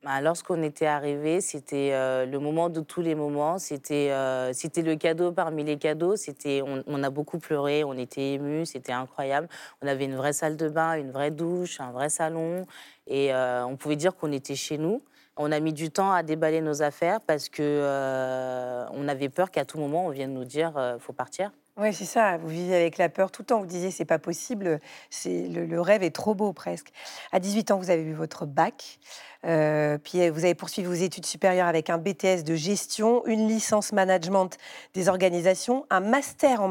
Bah, 0.03 0.21
Lorsqu'on 0.21 0.61
était 0.63 0.85
arrivé, 0.85 1.39
c'était 1.41 1.91
euh, 1.93 2.25
le 2.25 2.39
moment 2.39 2.69
de 2.69 2.81
tous 2.81 3.01
les 3.01 3.15
moments. 3.15 3.57
C'était 3.57 4.09
euh, 4.11 4.51
le 4.51 4.95
cadeau 4.95 5.31
parmi 5.31 5.63
les 5.63 5.77
cadeaux. 5.77 6.15
C'était 6.15 6.61
on, 6.61 7.03
a 7.03 7.09
beaucoup 7.09 7.39
pleuré, 7.39 7.83
on 7.83 7.93
était 7.93 8.33
émus, 8.33 8.65
c'était 8.65 8.91
incroyable. 8.91 9.47
On 9.81 9.87
avait 9.87 10.05
une 10.05 10.15
vraie 10.15 10.33
salle 10.33 10.57
de 10.57 10.67
bain, 10.69 10.95
une 10.95 11.11
vraie 11.11 11.31
douche, 11.31 11.79
un 11.79 11.91
vrai 11.91 12.09
salon, 12.09 12.65
et 13.07 13.33
euh, 13.33 13.65
on 13.65 13.77
pouvait 13.77 13.95
dire 13.95 14.15
qu'on 14.15 14.31
était 14.31 14.55
chez 14.55 14.77
nous. 14.77 15.01
On 15.37 15.51
a 15.51 15.59
mis 15.59 15.73
du 15.73 15.89
temps 15.89 16.11
à 16.11 16.21
déballer 16.21 16.61
nos 16.61 16.83
affaires 16.83 17.19
parce 17.19 17.49
que 17.49 18.85
on 18.91 19.07
avait 19.07 19.29
peur 19.29 19.49
qu'à 19.49 19.65
tout 19.65 19.79
moment 19.79 20.05
on 20.05 20.09
vienne 20.09 20.31
nous 20.31 20.45
dire 20.45 20.73
faut 20.99 21.13
partir. 21.13 21.51
Oui, 21.75 21.91
c'est 21.91 22.05
ça. 22.05 22.37
Vous 22.37 22.49
vivez 22.49 22.75
avec 22.75 22.99
la 22.99 23.09
peur 23.09 23.31
tout 23.31 23.41
le 23.41 23.47
temps. 23.47 23.59
Vous 23.59 23.65
disiez 23.65 23.89
c'est 23.89 24.05
pas 24.05 24.19
possible. 24.19 24.79
Le, 25.25 25.81
rêve 25.81 26.03
est 26.03 26.13
trop 26.13 26.35
beau 26.35 26.53
presque. 26.53 26.89
À 27.31 27.39
18 27.39 27.71
ans, 27.71 27.79
vous 27.79 27.89
avez 27.89 28.03
eu 28.03 28.13
votre 28.13 28.45
bac. 28.45 28.99
Euh, 29.45 29.97
puis 29.97 30.29
vous 30.29 30.45
avez 30.45 30.53
poursuivi 30.53 30.87
vos 30.87 30.93
études 30.93 31.25
supérieures 31.25 31.67
avec 31.67 31.89
un 31.89 31.97
BTS 31.97 32.43
de 32.45 32.55
gestion, 32.55 33.25
une 33.25 33.47
licence 33.47 33.91
management 33.91 34.51
des 34.93 35.09
organisations, 35.09 35.85
un 35.89 35.99
master 35.99 36.61
en, 36.61 36.67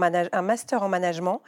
management. 0.88 1.42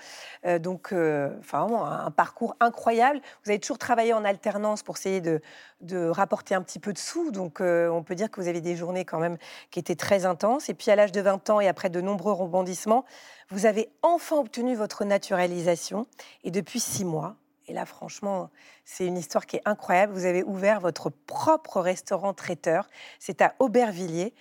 Euh, 0.46 0.58
donc, 0.58 0.92
euh, 0.92 1.30
un 1.52 2.11
parcours 2.11 2.56
incroyable. 2.58 3.20
Vous 3.44 3.50
avez 3.50 3.61
toujours 3.61 3.78
travaillé 3.78 4.12
en 4.12 4.25
alternance 4.25 4.82
pour 4.82 4.96
essayer 4.96 5.20
de, 5.20 5.40
de 5.80 6.08
rapporter 6.08 6.54
un 6.54 6.62
petit 6.62 6.78
peu 6.78 6.92
de 6.92 6.99
sous. 6.99 7.30
Donc, 7.30 7.61
euh, 7.61 7.88
on 7.88 8.02
peut 8.02 8.14
dire 8.14 8.30
que 8.30 8.40
vous 8.40 8.49
avez 8.49 8.61
des 8.61 8.76
journées 8.76 9.04
quand 9.04 9.20
même 9.20 9.37
qui 9.70 9.78
étaient 9.78 9.94
très 9.94 10.26
intenses. 10.26 10.68
Et 10.68 10.75
puis, 10.75 10.90
à 10.90 10.96
l'âge 10.96 11.12
de 11.12 11.20
20 11.20 11.50
ans 11.50 11.61
et 11.61 11.68
après 11.68 11.90
de 11.90 12.00
nombreux 12.00 12.32
rebondissements, 12.32 13.04
vous 13.51 13.67
avez 13.67 13.89
enfin 14.03 14.37
obtenu 14.37 14.75
votre 14.75 15.05
naturalisation. 15.05 16.07
Et 16.43 16.51
depuis 16.51 16.81
six 16.81 17.05
mois, 17.05 17.37
et 17.67 17.73
là, 17.73 17.87
franchement, 17.87 18.51
c'est 18.85 19.07
une 19.07 19.17
histoire 19.17 19.47
qui 19.47 19.57
est 19.57 19.63
incroyable. 19.65 20.13
Vous 20.13 20.27
avez 20.27 20.43
ouvert 20.43 20.81
votre 20.81 21.11
propre 21.11 21.81
restaurant 21.81 22.35
traiteur. 22.35 22.89
C'est 23.19 23.41
à 23.41 23.55
Aubervilliers. 23.59 24.35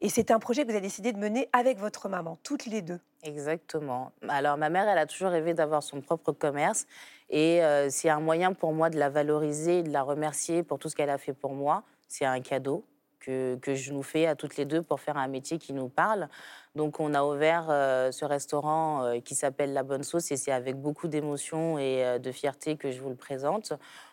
Et 0.00 0.08
c'est 0.08 0.30
un 0.30 0.38
projet 0.38 0.62
que 0.62 0.68
vous 0.68 0.76
avez 0.76 0.80
décidé 0.80 1.12
de 1.12 1.18
mener 1.18 1.48
avec 1.52 1.78
votre 1.78 2.08
maman, 2.08 2.38
toutes 2.42 2.64
les 2.64 2.80
deux. 2.80 3.00
Exactement. 3.22 4.12
Alors, 4.28 4.56
ma 4.56 4.70
mère, 4.70 4.88
elle 4.88 4.96
a 4.96 5.04
toujours 5.04 5.28
rêvé 5.28 5.52
d'avoir 5.52 5.82
son 5.82 6.00
propre 6.00 6.32
commerce. 6.32 6.86
Et 7.28 7.62
euh, 7.62 7.90
c'est 7.90 8.08
un 8.08 8.20
moyen 8.20 8.54
pour 8.54 8.72
moi 8.72 8.88
de 8.88 8.98
la 8.98 9.10
valoriser 9.10 9.82
de 9.82 9.90
la 9.90 10.02
remercier 10.02 10.62
pour 10.62 10.78
tout 10.78 10.88
ce 10.88 10.96
qu'elle 10.96 11.10
a 11.10 11.18
fait 11.18 11.34
pour 11.34 11.52
moi. 11.52 11.82
C'est 12.08 12.24
un 12.24 12.40
cadeau 12.40 12.84
que, 13.20 13.58
je 13.66 13.92
nous 13.92 14.02
fais 14.02 14.26
à 14.26 14.34
toutes 14.34 14.56
les 14.56 14.64
deux 14.64 14.82
pour 14.82 15.00
faire 15.00 15.16
un 15.16 15.28
métier 15.28 15.58
qui 15.58 15.72
nous 15.72 15.88
parle. 15.88 16.28
Donc, 16.74 17.00
on 17.00 17.14
a 17.14 17.22
ouvert 17.22 17.66
euh, 17.68 18.10
ce 18.12 18.24
restaurant 18.24 19.04
euh, 19.04 19.20
qui 19.20 19.34
s'appelle 19.34 19.72
La 19.72 19.82
Bonne 19.82 20.02
Sauce 20.02 20.30
et 20.32 20.36
c'est 20.36 20.52
avec 20.52 20.76
beaucoup 20.76 21.08
d'émotion 21.08 21.78
et 21.78 22.04
euh, 22.04 22.18
de 22.18 22.32
fierté 22.32 22.76
que 22.76 22.90
je 22.90 23.00
vous 23.00 23.10
le 23.10 23.16
présente. 23.16 23.72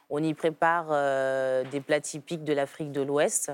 On 0.10 0.24
y 0.24 0.34
prépare 0.34 0.88
des 1.70 1.82
plats 1.82 2.00
typiques 2.00 2.46
de 2.46 2.54
l'Afrique 2.54 2.94
de 2.94 3.02
l'Ouest. 3.02 3.52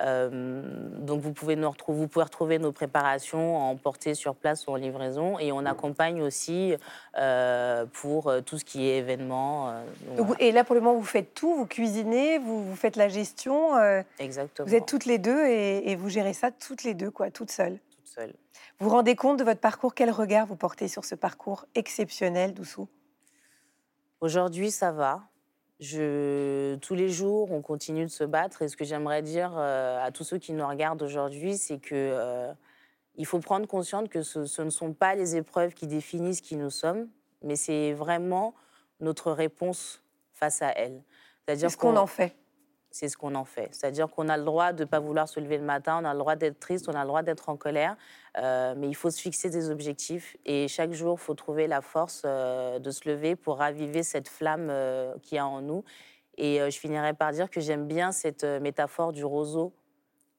Euh, 0.00 0.62
donc 1.00 1.20
vous 1.20 1.32
pouvez, 1.32 1.56
nous 1.56 1.70
retrouver, 1.70 1.98
vous 1.98 2.08
pouvez 2.08 2.24
retrouver 2.24 2.58
nos 2.58 2.72
préparations 2.72 3.56
en 3.56 3.70
emporter 3.70 4.14
sur 4.14 4.34
place 4.34 4.66
ou 4.66 4.70
en 4.70 4.76
livraison 4.76 5.38
et 5.38 5.52
on 5.52 5.64
accompagne 5.64 6.22
aussi 6.22 6.74
euh, 7.16 7.86
pour 7.92 8.32
tout 8.44 8.58
ce 8.58 8.64
qui 8.64 8.88
est 8.88 8.98
événement. 8.98 9.70
Euh, 9.70 9.84
voilà. 10.16 10.42
Et 10.42 10.52
là 10.52 10.64
pour 10.64 10.74
le 10.74 10.80
moment 10.80 10.98
vous 10.98 11.04
faites 11.04 11.34
tout, 11.34 11.54
vous 11.54 11.66
cuisinez, 11.66 12.38
vous, 12.38 12.64
vous 12.64 12.76
faites 12.76 12.96
la 12.96 13.08
gestion. 13.08 13.72
Exactement. 14.18 14.68
Vous 14.68 14.74
êtes 14.74 14.86
toutes 14.86 15.06
les 15.06 15.18
deux 15.18 15.46
et, 15.46 15.90
et, 15.90 15.96
vous 15.96 16.08
gérez 16.08 16.34
ça 16.34 16.50
toutes 16.50 16.84
les 16.84 16.94
deux, 16.94 17.10
quoi, 17.10 17.30
toutes 17.30 17.50
seules. 17.50 17.78
Toutes 17.90 18.08
seules. 18.08 18.34
Vous 18.78 18.88
vous 18.88 18.94
rendez 18.94 19.16
compte 19.16 19.38
de 19.38 19.44
votre 19.44 19.60
parcours? 19.60 19.94
Quel 19.94 20.10
regard 20.10 20.46
vous 20.46 20.56
portez 20.56 20.88
sur 20.88 21.04
ce 21.04 21.14
parcours 21.14 21.66
exceptionnel, 21.74 22.52
Doussou? 22.52 22.88
Aujourd'hui 24.20 24.70
ça 24.70 24.92
va. 24.92 25.22
Je, 25.78 26.76
tous 26.76 26.94
les 26.94 27.08
jours, 27.08 27.52
on 27.52 27.60
continue 27.60 28.04
de 28.04 28.10
se 28.10 28.24
battre. 28.24 28.62
Et 28.62 28.68
ce 28.68 28.76
que 28.76 28.84
j'aimerais 28.84 29.22
dire 29.22 29.52
euh, 29.56 30.02
à 30.02 30.10
tous 30.10 30.24
ceux 30.24 30.38
qui 30.38 30.52
nous 30.52 30.66
regardent 30.66 31.02
aujourd'hui, 31.02 31.56
c'est 31.58 31.78
que 31.78 31.94
euh, 31.94 32.52
il 33.16 33.26
faut 33.26 33.40
prendre 33.40 33.66
conscience 33.66 34.08
que 34.08 34.22
ce, 34.22 34.46
ce, 34.46 34.62
ne 34.62 34.70
sont 34.70 34.94
pas 34.94 35.14
les 35.14 35.36
épreuves 35.36 35.74
qui 35.74 35.86
définissent 35.86 36.40
qui 36.40 36.56
nous 36.56 36.70
sommes, 36.70 37.08
mais 37.42 37.56
c'est 37.56 37.92
vraiment 37.92 38.54
notre 39.00 39.32
réponse 39.32 40.02
face 40.32 40.62
à 40.62 40.70
elles. 40.70 41.02
C'est 41.46 41.68
ce 41.68 41.76
qu'on 41.76 41.92
qu 41.92 41.98
en 41.98 42.06
fait? 42.06 42.34
C'est 42.98 43.10
ce 43.10 43.18
qu'on 43.18 43.34
en 43.34 43.44
fait. 43.44 43.68
C'est-à-dire 43.72 44.08
qu'on 44.08 44.30
a 44.30 44.38
le 44.38 44.44
droit 44.44 44.72
de 44.72 44.84
ne 44.84 44.88
pas 44.88 45.00
vouloir 45.00 45.28
se 45.28 45.38
lever 45.38 45.58
le 45.58 45.64
matin, 45.64 45.98
on 46.00 46.06
a 46.06 46.14
le 46.14 46.18
droit 46.18 46.34
d'être 46.34 46.58
triste, 46.58 46.88
on 46.88 46.94
a 46.94 47.02
le 47.02 47.08
droit 47.08 47.22
d'être 47.22 47.50
en 47.50 47.56
colère, 47.58 47.94
euh, 48.38 48.74
mais 48.74 48.88
il 48.88 48.94
faut 48.94 49.10
se 49.10 49.20
fixer 49.20 49.50
des 49.50 49.68
objectifs 49.68 50.38
et 50.46 50.66
chaque 50.66 50.94
jour, 50.94 51.18
il 51.20 51.22
faut 51.22 51.34
trouver 51.34 51.66
la 51.66 51.82
force 51.82 52.22
euh, 52.24 52.78
de 52.78 52.90
se 52.90 53.06
lever 53.06 53.36
pour 53.36 53.58
raviver 53.58 54.02
cette 54.02 54.30
flamme 54.30 54.68
euh, 54.70 55.12
qu'il 55.20 55.36
y 55.36 55.38
a 55.38 55.46
en 55.46 55.60
nous. 55.60 55.84
Et 56.38 56.58
euh, 56.62 56.70
je 56.70 56.78
finirai 56.78 57.12
par 57.12 57.32
dire 57.32 57.50
que 57.50 57.60
j'aime 57.60 57.86
bien 57.86 58.12
cette 58.12 58.44
métaphore 58.44 59.12
du 59.12 59.26
roseau 59.26 59.74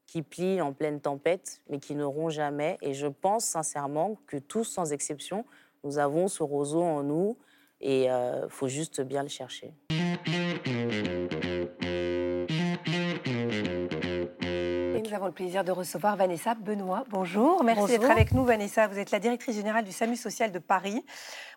qui 0.08 0.24
plie 0.24 0.60
en 0.60 0.74
pleine 0.74 1.00
tempête, 1.00 1.62
mais 1.70 1.78
qui 1.78 1.94
ne 1.94 2.06
rompt 2.06 2.32
jamais. 2.32 2.80
Et 2.82 2.96
je 2.96 3.06
pense 3.06 3.46
sincèrement 3.46 4.18
que 4.26 4.38
tous, 4.38 4.64
sans 4.64 4.94
exception, 4.94 5.46
nous 5.84 6.00
avons 6.00 6.28
ce 6.28 6.42
roseau 6.42 6.82
en 6.82 7.04
nous 7.04 7.38
et 7.82 8.04
il 8.04 8.10
euh, 8.10 8.50
faut 8.50 8.68
juste 8.68 9.02
bien 9.02 9.24
le 9.24 9.30
chercher. 9.30 9.74
nous 15.08 15.14
avons 15.14 15.28
le 15.28 15.32
plaisir 15.32 15.64
de 15.64 15.72
recevoir 15.72 16.16
Vanessa 16.18 16.54
Benoît. 16.56 17.06
Bonjour, 17.10 17.64
merci 17.64 17.98
d'être 17.98 18.12
avec 18.12 18.34
nous 18.34 18.44
Vanessa. 18.44 18.88
Vous 18.88 19.00
êtes 19.00 19.12
la 19.12 19.20
directrice 19.20 19.56
générale 19.56 19.86
du 19.86 19.92
SAMU 19.92 20.16
social 20.16 20.52
de 20.52 20.60
Paris. 20.60 21.06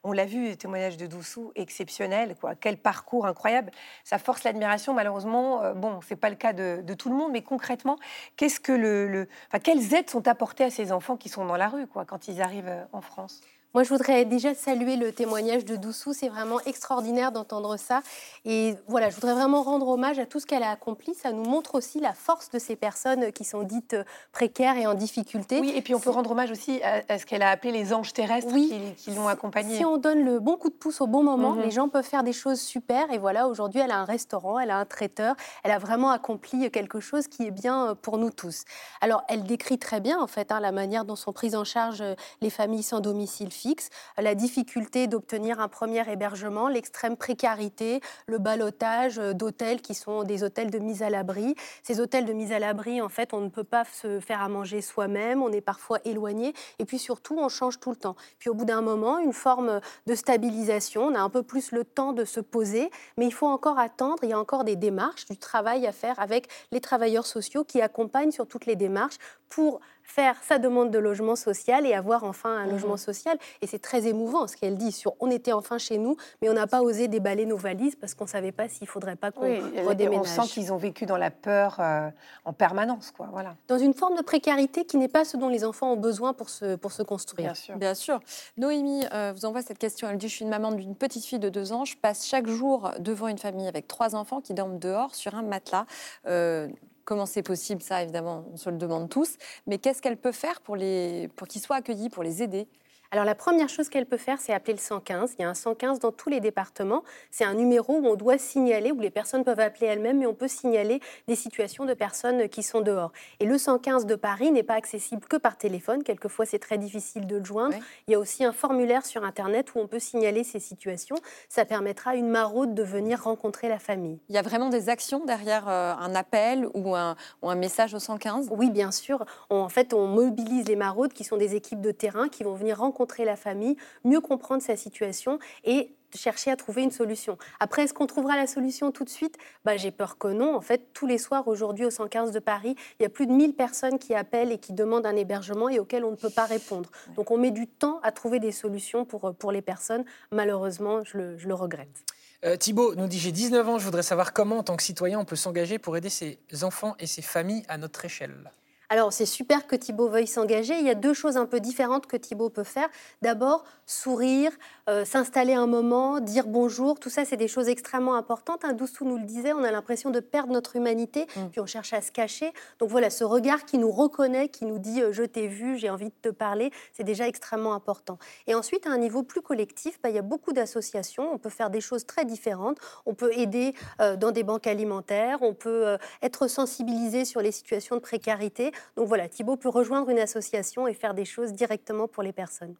On 0.05 0.13
l'a 0.13 0.25
vu, 0.25 0.57
témoignage 0.57 0.97
de 0.97 1.07
Doussou 1.07 1.53
exceptionnel, 1.57 2.37
quoi. 2.41 2.55
Quel 2.55 2.77
parcours 2.77 3.27
incroyable. 3.27 3.73
Ça 4.05 4.19
force 4.19 4.45
l'admiration, 4.45 4.95
malheureusement. 4.95 5.63
Euh, 5.63 5.75
bon, 5.75 6.01
c'est 6.07 6.17
pas 6.17 6.31
le 6.31 6.37
cas 6.37 6.53
de, 6.53 6.81
de, 6.83 6.95
tout 6.95 7.11
le 7.11 7.17
monde, 7.17 7.33
mais 7.33 7.43
concrètement, 7.43 7.97
qu'est-ce 8.37 8.61
que 8.61 8.73
le, 8.73 9.09
le... 9.09 9.29
Enfin, 9.49 9.59
quelles 9.59 9.95
aides 9.95 10.11
sont 10.11 10.29
apportées 10.29 10.65
à 10.65 10.71
ces 10.71 10.93
enfants 10.93 11.17
qui 11.17 11.29
sont 11.29 11.45
dans 11.45 11.57
la 11.57 11.69
rue, 11.69 11.87
quoi, 11.87 12.05
quand 12.05 12.29
ils 12.29 12.41
arrivent 12.41 12.69
euh, 12.69 12.85
en 12.93 13.01
France? 13.01 13.41
Moi, 13.73 13.85
je 13.85 13.89
voudrais 13.89 14.25
déjà 14.25 14.55
saluer 14.55 14.97
le 14.97 15.13
témoignage 15.13 15.65
de 15.65 15.77
Doussou. 15.77 16.13
C'est 16.13 16.29
vraiment 16.29 16.61
extraordinaire 16.67 17.31
d'entendre 17.31 17.77
ça. 17.77 18.03
Et 18.45 18.75
voilà, 18.89 19.11
je 19.11 19.15
voudrais 19.15 19.35
vraiment 19.35 19.63
rendre 19.63 19.87
hommage 19.89 20.19
à 20.19 20.27
tout 20.27 20.41
ce 20.41 20.47
qu'elle 20.47 20.65
a 20.65 20.71
accompli. 20.71 21.15
Ça 21.15 21.31
nous 21.31 21.45
montre 21.45 21.77
aussi 21.77 22.01
la 22.01 22.13
force 22.13 22.51
de 22.51 22.59
ces 22.59 22.75
personnes 22.75 23.33
qui 23.33 23.45
sont 23.45 23.63
dites 23.63 23.97
précaires 24.33 24.77
et 24.77 24.87
en 24.87 24.95
difficulté. 24.95 25.61
Oui, 25.61 25.73
et 25.77 25.83
puis 25.83 25.95
on 25.95 26.01
peut 26.01 26.11
rendre 26.11 26.33
hommage 26.33 26.51
aussi 26.51 26.83
à, 26.83 27.03
à 27.09 27.19
ce 27.19 27.27
qu'elle 27.27 27.43
a 27.43 27.51
appelé 27.51 27.71
les 27.71 27.93
anges 27.93 28.13
terrestres 28.13 28.53
oui. 28.53 28.95
qui, 28.97 29.05
qui 29.05 29.17
l'ont 29.17 29.29
accompagnée. 29.29 29.77
Si 29.77 29.85
on 29.85 29.99
donne 29.99 30.25
le 30.25 30.41
bon 30.41 30.57
coup 30.57 30.71
de 30.71 30.75
pouce 30.75 31.01
au 31.01 31.07
bon 31.07 31.23
moment, 31.23 31.53
mmh. 31.53 31.63
les 31.63 31.71
gens 31.71 31.89
peuvent 31.89 32.05
faire 32.05 32.25
des 32.25 32.33
choses 32.33 32.61
super. 32.61 33.13
Et 33.13 33.19
voilà, 33.19 33.47
aujourd'hui, 33.47 33.81
elle 33.81 33.93
a 33.93 33.99
un 33.99 34.05
restaurant, 34.05 34.59
elle 34.59 34.71
a 34.71 34.79
un 34.79 34.85
traiteur. 34.85 35.37
Elle 35.63 35.71
a 35.71 35.79
vraiment 35.79 36.11
accompli 36.11 36.71
quelque 36.73 36.99
chose 36.99 37.29
qui 37.29 37.47
est 37.47 37.53
bien 37.53 37.97
pour 38.03 38.19
nous 38.19 38.31
tous. 38.31 38.65
Alors, 39.01 39.23
elle 39.29 39.45
décrit 39.45 39.79
très 39.79 40.01
bien, 40.01 40.21
en 40.21 40.27
fait, 40.27 40.51
hein, 40.51 40.59
la 40.59 40.73
manière 40.73 41.05
dont 41.05 41.17
sont 41.17 41.33
prises 41.33 41.55
en 41.55 41.65
charge 41.65 42.03
les 42.41 42.51
familles 42.51 42.83
sans 42.83 43.01
domicile 43.01 43.53
fixe, 43.61 43.91
la 44.17 44.35
difficulté 44.35 45.07
d'obtenir 45.07 45.61
un 45.61 45.69
premier 45.69 46.09
hébergement, 46.11 46.69
l'extrême 46.69 47.17
précarité, 47.17 48.01
le 48.27 48.39
balotage 48.39 49.17
d'hôtels 49.17 49.83
qui 49.83 49.95
sont 49.95 50.25
des 50.25 50.43
hôtels 50.43 50.71
de 50.71 50.79
mise 50.79 51.03
à 51.03 51.11
l'abri. 51.11 51.55
Ces 51.83 52.01
hôtels 52.01 52.25
de 52.25 52.33
mise 52.33 52.53
à 52.53 52.59
l'abri, 52.59 53.03
en 53.03 53.09
fait, 53.09 53.35
on 53.35 53.41
ne 53.41 53.49
peut 53.49 53.65
pas 53.65 53.85
se 53.85 54.21
faire 54.21 54.41
à 54.41 54.49
manger 54.49 54.81
soi-même, 54.81 55.43
on 55.43 55.53
est 55.53 55.61
parfois 55.61 55.99
éloigné, 56.05 56.55
et 56.79 56.85
puis 56.85 56.99
surtout, 56.99 57.37
on 57.39 57.49
change 57.49 57.79
tout 57.81 57.91
le 57.91 57.97
temps. 57.97 58.17
Puis 58.39 58.49
au 58.49 58.55
bout 58.55 58.65
d'un 58.65 58.81
moment, 58.81 59.19
une 59.19 59.33
forme 59.33 59.81
de 60.07 60.15
stabilisation, 60.15 61.03
on 61.03 61.15
a 61.15 61.21
un 61.21 61.31
peu 61.31 61.43
plus 61.43 61.73
le 61.73 61.85
temps 61.85 62.13
de 62.13 62.25
se 62.25 62.41
poser, 62.41 62.91
mais 63.19 63.27
il 63.27 63.33
faut 63.33 63.47
encore 63.47 63.79
attendre, 63.79 64.19
il 64.23 64.31
y 64.31 64.33
a 64.33 64.39
encore 64.39 64.65
des 64.65 64.77
démarches, 64.77 65.27
du 65.27 65.37
travail 65.37 65.87
à 65.87 65.93
faire 65.93 66.19
avec 66.19 66.49
les 66.73 66.81
travailleurs 66.81 67.27
sociaux 67.27 67.65
qui 67.65 67.83
accompagnent 67.83 68.33
sur 68.33 68.47
toutes 68.47 68.67
les 68.67 68.77
démarches 68.77 69.19
pour 69.49 69.81
faire 70.11 70.37
sa 70.43 70.59
demande 70.59 70.91
de 70.91 70.99
logement 70.99 71.37
social 71.37 71.87
et 71.87 71.95
avoir 71.95 72.25
enfin 72.25 72.51
un 72.51 72.67
mmh. 72.67 72.71
logement 72.71 72.97
social. 72.97 73.39
Et 73.63 73.67
c'est 73.67 73.79
très 73.79 74.07
émouvant 74.07 74.47
ce 74.47 74.57
qu'elle 74.57 74.77
dit 74.77 74.93
sur 74.93 75.15
on 75.21 75.31
était 75.31 75.53
enfin 75.53 75.79
chez 75.79 75.99
nous, 75.99 76.17
mais 76.43 76.49
on 76.49 76.53
n'a 76.53 76.67
pas 76.67 76.83
osé 76.83 77.09
déballer 77.09 77.47
nos 77.47 77.57
valises 77.57 77.97
parce 77.97 78.15
qu'on 78.15 78.25
ne 78.25 78.31
savait 78.31 78.53
pas 78.53 78.69
s'il 78.69 78.85
ne 78.85 78.91
faudrait 78.91 79.17
pas 79.17 79.31
qu'on 79.31 79.45
oui, 79.45 79.61
redéménage. 79.87 80.27
On 80.39 80.43
sent 80.43 80.53
qu'ils 80.53 80.73
ont 80.73 80.77
vécu 80.77 81.07
dans 81.07 81.17
la 81.17 81.31
peur 81.31 81.77
euh, 81.79 82.11
en 82.45 82.53
permanence. 82.53 83.13
Quoi, 83.13 83.29
voilà. 83.31 83.55
Dans 83.69 83.79
une 83.79 83.95
forme 83.95 84.17
de 84.17 84.23
précarité 84.23 84.85
qui 84.85 84.97
n'est 84.97 85.09
pas 85.09 85.25
ce 85.25 85.37
dont 85.37 85.49
les 85.49 85.65
enfants 85.65 85.93
ont 85.93 85.97
besoin 85.97 86.33
pour 86.33 86.51
se, 86.51 86.77
pour 86.77 86.93
se 86.93 87.03
construire. 87.03 87.47
Bien 87.47 87.55
sûr. 87.55 87.77
Bien 87.77 87.95
sûr. 87.95 88.21
Noémie 88.57 89.05
euh, 89.13 89.33
vous 89.35 89.45
envoie 89.45 89.63
cette 89.63 89.79
question. 89.79 90.09
Elle 90.09 90.19
dit 90.19 90.29
Je 90.29 90.35
suis 90.35 90.45
une 90.45 90.51
maman 90.51 90.73
d'une 90.73 90.97
petite 90.97 91.25
fille 91.25 91.39
de 91.39 91.49
deux 91.49 91.73
ans. 91.73 91.85
Je 91.85 91.97
passe 91.97 92.27
chaque 92.27 92.49
jour 92.49 92.91
devant 92.99 93.29
une 93.29 93.39
famille 93.39 93.69
avec 93.69 93.87
trois 93.87 94.15
enfants 94.15 94.41
qui 94.41 94.55
dorment 94.55 94.79
dehors 94.79 95.15
sur 95.15 95.35
un 95.35 95.43
matelas. 95.43 95.87
Euh, 96.27 96.69
Comment 97.11 97.27
c'est 97.27 97.43
possible 97.43 97.83
Ça, 97.83 98.05
évidemment, 98.05 98.45
on 98.53 98.57
se 98.57 98.71
le 98.71 98.79
demande 98.79 99.09
tous. 99.09 99.37
Mais 99.67 99.79
qu'est-ce 99.79 100.01
qu'elle 100.01 100.17
peut 100.17 100.31
faire 100.31 100.61
pour, 100.61 100.77
les... 100.77 101.27
pour 101.35 101.49
qu'ils 101.49 101.61
soient 101.61 101.75
accueillis, 101.75 102.09
pour 102.09 102.23
les 102.23 102.41
aider? 102.41 102.69
Alors 103.13 103.25
la 103.25 103.35
première 103.35 103.69
chose 103.69 103.89
qu'elle 103.89 104.07
peut 104.07 104.17
faire, 104.17 104.39
c'est 104.39 104.53
appeler 104.53 104.75
le 104.75 104.79
115. 104.79 105.35
Il 105.37 105.43
y 105.43 105.45
a 105.45 105.49
un 105.49 105.55
115 105.55 105.99
dans 105.99 106.13
tous 106.13 106.29
les 106.29 106.39
départements. 106.39 107.03
C'est 107.33 107.45
un 107.45 107.55
numéro 107.55 107.95
où 107.95 108.07
on 108.07 108.15
doit 108.15 108.39
signaler, 108.39 108.93
où 108.93 109.01
les 109.01 109.11
personnes 109.11 109.43
peuvent 109.43 109.59
appeler 109.59 109.89
elles-mêmes, 109.89 110.19
mais 110.19 110.27
on 110.27 110.35
peut 110.35 110.47
signaler 110.47 111.01
des 111.27 111.35
situations 111.35 111.87
de 111.87 111.95
personnes 111.95 112.49
qui 112.49 112.63
sont 112.63 112.83
dehors. 112.83 113.11
Et 113.41 113.47
le 113.47 113.59
115 113.59 114.07
de 114.07 114.15
Paris 114.15 114.53
n'est 114.53 114.63
pas 114.63 114.75
accessible 114.75 115.23
que 115.27 115.37
par 115.37 115.57
téléphone. 115.57 116.05
Quelquefois, 116.05 116.47
c'est 116.47 116.61
très 116.61 116.79
difficile 116.79 117.27
de 117.27 117.39
le 117.39 117.45
joindre. 117.45 117.75
Il 118.07 118.13
y 118.13 118.15
a 118.15 118.19
aussi 118.21 118.45
un 118.45 118.53
formulaire 118.53 119.05
sur 119.05 119.25
Internet 119.25 119.75
où 119.75 119.81
on 119.81 119.89
peut 119.89 119.99
signaler 119.99 120.45
ces 120.45 120.61
situations. 120.61 121.17
Ça 121.49 121.65
permettra 121.65 122.13
à 122.13 122.15
une 122.15 122.29
maraude 122.29 122.75
de 122.75 122.85
venir 122.85 123.25
rencontrer 123.25 123.69
la 123.69 123.81
famille. 123.81 124.21
Il 124.29 124.37
y 124.37 124.39
a 124.39 124.43
vraiment 124.43 124.69
des 124.69 124.89
actions 124.89 125.25
derrière 125.25 125.69
euh, 125.69 125.95
un 125.99 126.15
appel 126.15 126.69
ou 126.75 126.95
un, 126.95 127.17
ou 127.43 127.51
un, 127.51 127.57
message 127.57 127.93
au 127.93 127.99
115 127.99 128.51
Oui, 128.53 128.71
bien 128.71 128.93
sûr. 128.93 129.25
en 129.49 129.69
fait, 129.69 129.95
on 129.95 130.07
mobilise 130.07 130.69
les 130.69 130.77
maraudes 130.77 131.13
qui 131.13 131.25
sont 131.25 131.37
des 131.37 131.57
équipes 131.57 131.81
de 131.81 131.91
terrain 131.91 132.29
qui 132.29 132.45
vont 132.45 132.55
venir 132.55 132.79
rencontrer 132.79 133.00
rencontrer 133.01 133.25
la 133.25 133.37
famille, 133.37 133.77
mieux 134.05 134.21
comprendre 134.21 134.63
sa 134.63 134.77
situation 134.77 135.39
et 135.65 135.95
chercher 136.15 136.51
à 136.51 136.57
trouver 136.57 136.83
une 136.83 136.91
solution. 136.91 137.39
Après, 137.61 137.85
est-ce 137.85 137.95
qu'on 137.95 138.07
trouvera 138.07 138.37
la 138.37 138.47
solution 138.47 138.91
tout 138.91 139.05
de 139.05 139.09
suite? 139.09 139.39
Bah, 139.65 139.79
J'ai 139.79 139.91
peur 139.91 140.19
que 140.19 140.29
non. 140.29 140.55
En 140.55 140.61
fait, 140.61 140.93
tous 140.93 141.07
les 141.07 141.17
soirs, 141.17 141.49
aujourd'hui, 141.49 141.87
au 141.87 141.91
115 141.91 142.33
de 142.33 142.41
Paris, 142.41 142.75
il 142.99 143.05
y 143.05 143.07
a 143.07 143.09
plus 143.09 143.27
de 143.27 143.33
1000 143.33 143.55
personnes 143.55 143.99
qui 143.99 144.15
appellent 144.15 144.53
et 144.53 144.59
qui 144.59 144.75
demandent 144.75 145.07
un 145.07 145.17
hébergement 145.17 145.71
et 145.71 145.79
auxquelles 145.79 146.05
on 146.05 146.11
ne 146.11 146.17
peut 146.17 146.31
pas 146.31 146.45
répondre. 146.45 146.91
Donc, 147.17 147.31
on 147.31 147.39
met 147.39 147.53
du 147.53 147.67
temps 147.67 148.01
à 148.03 148.13
trouver 148.13 148.39
des 148.39 148.53
solutions 148.53 149.07
pour, 149.07 149.35
pour 149.35 149.51
les 149.51 149.63
personnes. 149.63 150.05
Malheureusement, 150.31 151.03
je 151.05 151.17
le, 151.17 151.39
je 151.39 151.49
le 151.49 151.55
regrette. 151.55 152.05
Euh, 152.45 152.57
Thibault 152.57 152.97
nous 152.97 153.07
dit 153.07 153.19
J'ai 153.19 153.33
19 153.33 153.69
ans, 153.69 153.79
je 153.79 153.85
voudrais 153.85 154.03
savoir 154.03 154.35
comment, 154.35 154.59
en 154.59 154.63
tant 154.63 154.77
que 154.77 154.83
citoyen, 154.83 155.19
on 155.21 155.25
peut 155.25 155.37
s'engager 155.37 155.79
pour 155.79 155.97
aider 155.97 156.11
ses 156.11 156.39
enfants 156.63 156.97
et 156.99 157.07
ses 157.07 157.23
familles 157.23 157.65
à 157.69 157.79
notre 157.79 158.05
échelle. 158.05 158.51
Alors, 158.93 159.13
c'est 159.13 159.25
super 159.25 159.69
que 159.69 159.77
Thibaut 159.77 160.09
veuille 160.09 160.27
s'engager. 160.27 160.77
Il 160.77 160.85
y 160.85 160.91
a 160.91 160.97
deux 160.97 161.15
choses 161.15 161.37
un 161.37 161.47
peu 161.47 161.61
différentes 161.61 162.09
que 162.09 162.17
Thibaut 162.17 162.51
peut 162.51 162.65
faire. 162.65 162.89
D'abord, 163.23 163.63
sourire, 163.87 164.51
euh, 164.89 165.05
s'installer 165.05 165.55
un 165.55 165.69
moment, 165.69 166.19
dire 166.19 166.49
bonjour. 166.49 166.99
Tout 166.99 167.09
ça, 167.09 167.25
c'est 167.25 167.37
des 167.37 167.47
choses 167.47 167.69
extrêmement 167.69 168.17
importantes. 168.17 168.65
Un 168.65 168.73
Doussou 168.73 169.05
nous 169.05 169.17
le 169.17 169.25
disait, 169.25 169.53
on 169.53 169.63
a 169.63 169.71
l'impression 169.71 170.11
de 170.11 170.19
perdre 170.19 170.53
notre 170.53 170.75
humanité, 170.75 171.29
mm. 171.37 171.51
puis 171.53 171.61
on 171.61 171.67
cherche 171.67 171.93
à 171.93 172.01
se 172.01 172.11
cacher. 172.11 172.53
Donc 172.81 172.91
voilà, 172.91 173.11
ce 173.11 173.23
regard 173.23 173.65
qui 173.65 173.79
nous 173.79 173.93
reconnaît, 173.93 174.49
qui 174.49 174.65
nous 174.65 174.81
dit 174.81 175.03
euh, 175.03 175.13
je 175.13 175.23
t'ai 175.23 175.47
vu, 175.47 175.79
j'ai 175.79 175.89
envie 175.89 176.07
de 176.07 176.21
te 176.21 176.29
parler, 176.29 176.73
c'est 176.93 177.05
déjà 177.05 177.29
extrêmement 177.29 177.75
important. 177.75 178.19
Et 178.49 178.57
ensuite, 178.57 178.89
à 178.89 178.91
un 178.91 178.99
niveau 178.99 179.23
plus 179.23 179.41
collectif, 179.41 180.01
bah, 180.03 180.09
il 180.09 180.17
y 180.17 180.19
a 180.19 180.23
beaucoup 180.23 180.53
d'associations. 180.53 181.33
On 181.33 181.39
peut 181.39 181.49
faire 181.49 181.71
des 181.71 181.81
choses 181.81 182.07
très 182.07 182.25
différentes. 182.25 182.79
On 183.07 183.15
peut 183.15 183.33
aider 183.39 183.73
euh, 184.01 184.17
dans 184.17 184.33
des 184.33 184.43
banques 184.43 184.67
alimentaires. 184.67 185.39
On 185.43 185.55
peut 185.55 185.97
être 186.23 186.49
sensibilisé 186.49 187.25
sur 187.25 187.41
les 187.41 187.53
situations 187.53 187.95
de 187.95 188.01
précarité. 188.01 188.73
Donc 188.97 189.09
voilà, 189.09 189.29
Thibault 189.29 189.57
peut 189.57 189.69
rejoindre 189.69 190.09
une 190.11 190.19
association 190.19 190.87
et 190.87 190.95
faire 190.95 191.15
des 191.15 191.25
choses 191.25 191.53
directement 191.53 192.09
pour 192.09 192.23
les 192.23 192.33
personnes. 192.33 192.75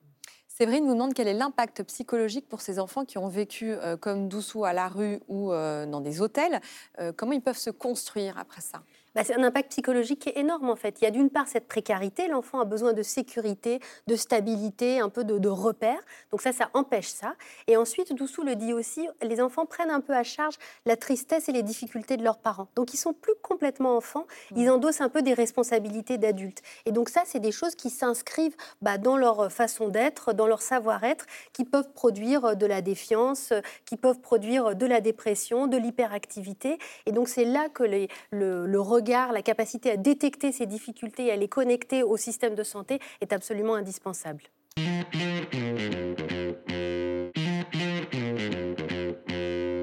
Séverine 0.61 0.85
nous 0.85 0.93
demande 0.93 1.15
quel 1.15 1.27
est 1.27 1.33
l'impact 1.33 1.85
psychologique 1.85 2.47
pour 2.47 2.61
ces 2.61 2.79
enfants 2.79 3.07
qui 3.07 3.17
ont 3.17 3.29
vécu 3.29 3.73
euh, 3.73 3.97
comme 3.97 4.29
Doussou 4.29 4.67
à 4.67 4.75
la 4.75 4.89
rue 4.89 5.21
ou 5.27 5.53
euh, 5.53 5.87
dans 5.87 6.03
des 6.03 6.21
hôtels. 6.21 6.61
Euh, 6.99 7.13
comment 7.17 7.33
ils 7.33 7.41
peuvent 7.41 7.57
se 7.57 7.71
construire 7.71 8.37
après 8.37 8.61
ça? 8.61 8.83
Bah, 9.15 9.23
c'est 9.25 9.35
un 9.35 9.43
impact 9.43 9.71
psychologique 9.71 10.21
qui 10.21 10.29
est 10.31 10.39
énorme 10.39 10.71
en 10.71 10.77
fait. 10.77 11.01
Il 11.01 11.05
y 11.05 11.07
a 11.07 11.11
d'une 11.11 11.31
part 11.31 11.49
cette 11.49 11.69
précarité, 11.69 12.29
l'enfant 12.29 12.61
a 12.61 12.65
besoin 12.65 12.93
de 12.93 13.03
sécurité, 13.03 13.81
de 14.07 14.17
stabilité, 14.17 15.01
un 15.01 15.09
peu 15.09 15.25
de, 15.25 15.39
de 15.39 15.49
repères. 15.49 16.01
Donc 16.31 16.43
ça, 16.43 16.53
ça 16.53 16.71
empêche 16.75 17.09
ça. 17.09 17.35
Et 17.67 17.77
ensuite, 17.77 18.13
Doussou 18.13 18.43
le 18.43 18.57
dit 18.57 18.73
aussi, 18.73 19.09
les 19.23 19.41
enfants 19.41 19.67
prennent 19.67 19.91
un 19.91 20.01
peu 20.01 20.15
à 20.15 20.23
charge 20.23 20.55
la 20.87 20.97
tristesse 20.97 21.49
et 21.49 21.53
les 21.53 21.63
difficultés 21.63 22.17
de 22.17 22.25
leurs 22.25 22.39
parents. 22.39 22.69
Donc 22.77 22.95
ils 22.95 22.99
sont 22.99 23.13
plus 23.13 23.35
complètement 23.43 23.97
enfants, 23.97 24.27
ils 24.57 24.67
mmh. 24.67 24.71
endossent 24.73 25.01
un 25.01 25.09
peu 25.09 25.23
des 25.23 25.35
responsabilités 25.35 26.19
d'adultes. 26.19 26.63
Et 26.87 26.93
donc 26.93 27.09
ça, 27.09 27.23
c'est 27.25 27.41
des 27.41 27.53
choses 27.53 27.75
qui 27.75 27.91
s'inscrivent 27.91 28.57
bah, 28.81 28.99
dans 28.99 29.17
leur 29.17 29.51
façon 29.51 29.89
d'être, 29.89 30.33
dans 30.33 30.47
leur 30.47 30.63
savoir-être, 30.63 31.27
qui 31.53 31.65
peuvent 31.65 31.91
produire 31.93 32.57
de 32.57 32.67
la 32.67 32.81
défiance, 32.83 33.53
qui 33.85 33.97
peuvent 33.97 34.21
produire 34.21 34.77
de 34.77 34.87
la 34.87 35.01
dépression, 35.01 35.67
de 35.67 35.77
l'hyperactivité. 35.77 36.79
Et 37.07 37.13
donc 37.13 37.29
c'est 37.29 37.45
là 37.45 37.69
que 37.69 37.83
les, 37.83 38.09
le, 38.31 38.67
le 38.67 38.81
la 39.09 39.43
capacité 39.43 39.93
à 39.93 39.97
détecter 39.97 40.53
ces 40.53 40.67
difficultés 40.67 41.27
et 41.27 41.33
à 41.33 41.37
les 41.37 41.49
connecter 41.49 42.03
au 42.03 42.17
système 42.17 42.55
de 42.55 42.63
santé 42.63 42.99
est 43.21 43.33
absolument 43.33 43.75
indispensable. 43.75 44.45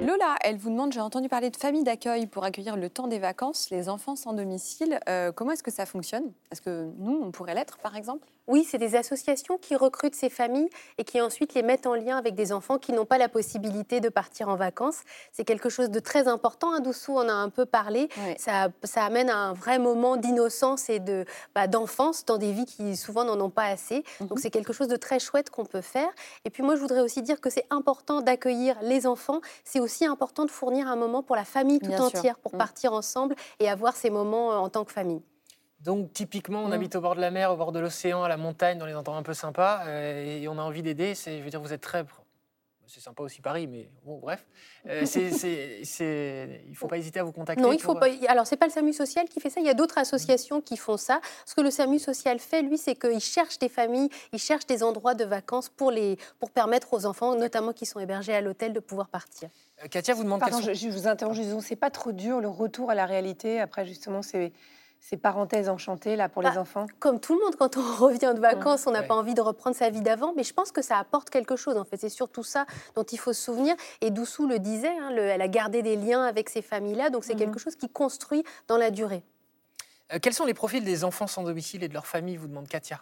Lola, 0.05 0.35
elle 0.41 0.57
vous 0.57 0.69
demande, 0.69 0.93
j'ai 0.93 1.01
entendu 1.01 1.27
parler 1.27 1.49
de 1.49 1.57
famille 1.57 1.83
d'accueil 1.83 2.27
pour 2.27 2.43
accueillir 2.43 2.77
le 2.77 2.89
temps 2.89 3.07
des 3.07 3.19
vacances, 3.19 3.69
les 3.71 3.89
enfants 3.89 4.15
sans 4.15 4.33
domicile. 4.33 4.99
Euh, 5.09 5.31
comment 5.31 5.51
est-ce 5.51 5.63
que 5.63 5.71
ça 5.71 5.85
fonctionne? 5.85 6.31
Est-ce 6.51 6.61
que 6.61 6.89
nous, 6.97 7.19
on 7.21 7.31
pourrait 7.31 7.55
l'être, 7.55 7.77
par 7.79 7.95
exemple? 7.95 8.27
Oui, 8.47 8.65
c'est 8.69 8.77
des 8.77 8.95
associations 8.95 9.57
qui 9.57 9.75
recrutent 9.75 10.15
ces 10.15 10.29
familles 10.29 10.69
et 10.97 11.03
qui 11.03 11.19
ensuite 11.21 11.53
les 11.53 11.63
mettent 11.63 11.85
en 11.85 11.95
lien 11.95 12.17
avec 12.17 12.33
des 12.33 12.53
enfants 12.53 12.77
qui 12.77 12.93
n'ont 12.93 13.05
pas 13.05 13.17
la 13.17 13.29
possibilité 13.29 13.99
de 13.99 14.09
partir 14.09 14.47
en 14.49 14.55
vacances. 14.55 14.99
C'est 15.33 15.43
quelque 15.43 15.69
chose 15.69 15.89
de 15.89 15.99
très 15.99 16.27
important. 16.27 16.71
Un 16.71 16.77
hein, 16.77 16.79
Doussou 16.79 17.17
en 17.17 17.27
a 17.27 17.33
un 17.33 17.49
peu 17.49 17.65
parlé. 17.65 18.09
Ça, 18.37 18.69
ça, 18.83 19.03
amène 19.03 19.29
à 19.29 19.37
un 19.37 19.53
vrai 19.53 19.79
moment 19.79 20.17
d'innocence 20.17 20.89
et 20.89 20.99
de 20.99 21.25
bah, 21.55 21.67
d'enfance 21.67 22.25
dans 22.25 22.37
des 22.37 22.51
vies 22.53 22.65
qui 22.65 22.95
souvent 22.95 23.25
n'en 23.25 23.39
ont 23.39 23.49
pas 23.49 23.65
assez. 23.65 24.03
Donc 24.21 24.31
mhm. 24.31 24.37
c'est 24.37 24.49
quelque 24.49 24.73
chose 24.73 24.87
de 24.87 24.95
très 24.95 25.19
chouette 25.19 25.49
qu'on 25.49 25.65
peut 25.65 25.81
faire. 25.81 26.09
Et 26.45 26.49
puis 26.49 26.63
moi, 26.63 26.75
je 26.75 26.81
voudrais 26.81 27.01
aussi 27.01 27.21
dire 27.21 27.41
que 27.41 27.49
c'est 27.49 27.65
important 27.69 28.21
d'accueillir 28.21 28.77
les 28.81 29.07
enfants. 29.07 29.41
C'est 29.65 29.79
aussi 29.79 30.05
important 30.05 30.45
de 30.45 30.51
fournir 30.51 30.87
un 30.87 30.95
moment 30.95 31.21
pour 31.21 31.35
la 31.35 31.45
famille 31.45 31.79
tout 31.79 31.91
entière, 31.91 32.39
pour 32.39 32.55
mm. 32.55 32.57
partir 32.57 32.93
ensemble 32.93 33.35
et 33.59 33.69
avoir 33.69 33.95
ces 33.95 34.09
moments 34.09 34.53
euh, 34.53 34.57
en 34.57 34.69
tant 34.69 34.85
que 34.85 34.91
famille. 34.91 35.21
Donc 35.81 36.13
typiquement, 36.13 36.63
on 36.63 36.69
mm. 36.69 36.73
habite 36.73 36.95
au 36.95 37.01
bord 37.01 37.15
de 37.15 37.21
la 37.21 37.31
mer, 37.31 37.51
au 37.51 37.55
bord 37.57 37.71
de 37.71 37.79
l'océan, 37.79 38.23
à 38.23 38.29
la 38.29 38.37
montagne, 38.37 38.77
dans 38.77 38.85
les 38.85 38.95
endroits 38.95 39.17
un 39.17 39.23
peu 39.23 39.33
sympas, 39.33 39.83
euh, 39.85 40.41
et 40.41 40.47
on 40.47 40.57
a 40.57 40.61
envie 40.61 40.81
d'aider. 40.81 41.15
C'est, 41.15 41.39
je 41.39 41.43
veux 41.43 41.49
dire, 41.49 41.61
vous 41.61 41.73
êtes 41.73 41.81
très 41.81 42.03
c'est 42.87 43.01
sympa 43.01 43.21
aussi 43.21 43.41
Paris, 43.41 43.67
mais 43.67 43.89
bon, 44.05 44.17
bref. 44.17 44.45
Euh, 44.87 45.05
c'est, 45.05 45.29
il 46.65 46.69
ne 46.69 46.75
faut 46.75 46.87
pas 46.87 46.97
hésiter 46.97 47.19
à 47.19 47.23
vous 47.23 47.31
contacter. 47.31 47.61
Non, 47.61 47.71
il 47.73 47.81
faut 47.81 47.95
pas. 47.95 48.07
Alors, 48.27 48.47
ce 48.47 48.55
n'est 48.55 48.57
pas 48.57 48.65
le 48.65 48.71
SAMU 48.71 48.93
social 48.93 49.27
qui 49.27 49.39
fait 49.39 49.49
ça. 49.49 49.59
Il 49.59 49.65
y 49.65 49.69
a 49.69 49.73
d'autres 49.73 49.97
associations 49.97 50.61
qui 50.61 50.77
font 50.77 50.97
ça. 50.97 51.19
Ce 51.45 51.53
que 51.53 51.61
le 51.61 51.69
SAMU 51.69 51.99
social 51.99 52.39
fait, 52.39 52.61
lui, 52.61 52.77
c'est 52.77 52.95
qu'il 52.95 53.19
cherche 53.19 53.59
des 53.59 53.69
familles, 53.69 54.09
il 54.31 54.39
cherche 54.39 54.65
des 54.65 54.83
endroits 54.83 55.15
de 55.15 55.25
vacances 55.25 55.69
pour, 55.69 55.91
les, 55.91 56.17
pour 56.39 56.49
permettre 56.49 56.93
aux 56.93 57.05
enfants, 57.05 57.35
notamment 57.35 57.73
qui 57.73 57.85
sont 57.85 57.99
hébergés 57.99 58.33
à 58.33 58.41
l'hôtel, 58.41 58.73
de 58.73 58.79
pouvoir 58.79 59.09
partir. 59.09 59.49
Euh, 59.83 59.87
Katia 59.87 60.13
vous 60.13 60.23
demande. 60.23 60.39
Pardon, 60.39 60.61
je, 60.61 60.87
vous 60.87 61.07
interroge. 61.07 61.41
C'est 61.61 61.75
pas 61.75 61.91
trop 61.91 62.13
dur 62.13 62.39
le 62.39 62.47
retour 62.47 62.89
à 62.89 62.95
la 62.95 63.05
réalité 63.05 63.59
après 63.59 63.85
justement 63.85 64.21
ces 64.21 64.53
ces 64.99 65.17
parenthèses 65.17 65.69
enchantées 65.69 66.15
là 66.15 66.29
pour 66.29 66.41
les 66.41 66.49
bah, 66.49 66.61
enfants 66.61 66.87
Comme 66.99 67.19
tout 67.19 67.33
le 67.33 67.43
monde, 67.43 67.55
quand 67.55 67.77
on 67.77 67.81
revient 67.97 68.33
de 68.35 68.39
vacances, 68.39 68.87
on 68.87 68.91
n'a 68.91 69.03
pas 69.03 69.15
envie 69.15 69.33
de 69.33 69.41
reprendre 69.41 69.75
sa 69.75 69.89
vie 69.89 70.01
d'avant, 70.01 70.33
mais 70.35 70.43
je 70.43 70.53
pense 70.53 70.71
que 70.71 70.81
ça 70.81 70.97
apporte 70.97 71.29
quelque 71.29 71.55
chose. 71.55 71.77
En 71.77 71.85
fait, 71.85 71.97
c'est 71.97 72.09
surtout 72.09 72.43
ça 72.43 72.65
dont 72.95 73.03
il 73.03 73.17
faut 73.17 73.33
se 73.33 73.41
souvenir. 73.41 73.75
Et 74.01 74.11
Doussou 74.11 74.47
le 74.47 74.59
disait, 74.59 74.87
hein, 74.89 75.11
elle 75.15 75.41
a 75.41 75.47
gardé 75.47 75.81
des 75.81 75.95
liens 75.95 76.23
avec 76.23 76.49
ces 76.49 76.61
familles-là, 76.61 77.09
donc 77.09 77.23
c'est 77.23 77.33
mhm. 77.33 77.39
quelque 77.39 77.59
chose 77.59 77.75
qui 77.75 77.89
construit 77.89 78.43
dans 78.67 78.77
la 78.77 78.91
durée. 78.91 79.23
Euh, 80.13 80.19
quels 80.21 80.33
sont 80.33 80.45
les 80.45 80.53
profils 80.53 80.83
des 80.83 81.03
enfants 81.03 81.27
sans 81.27 81.43
domicile 81.43 81.83
et 81.83 81.87
de 81.87 81.93
leur 81.93 82.07
famille 82.07 82.37
Vous 82.37 82.47
demande 82.47 82.67
Katia? 82.67 83.01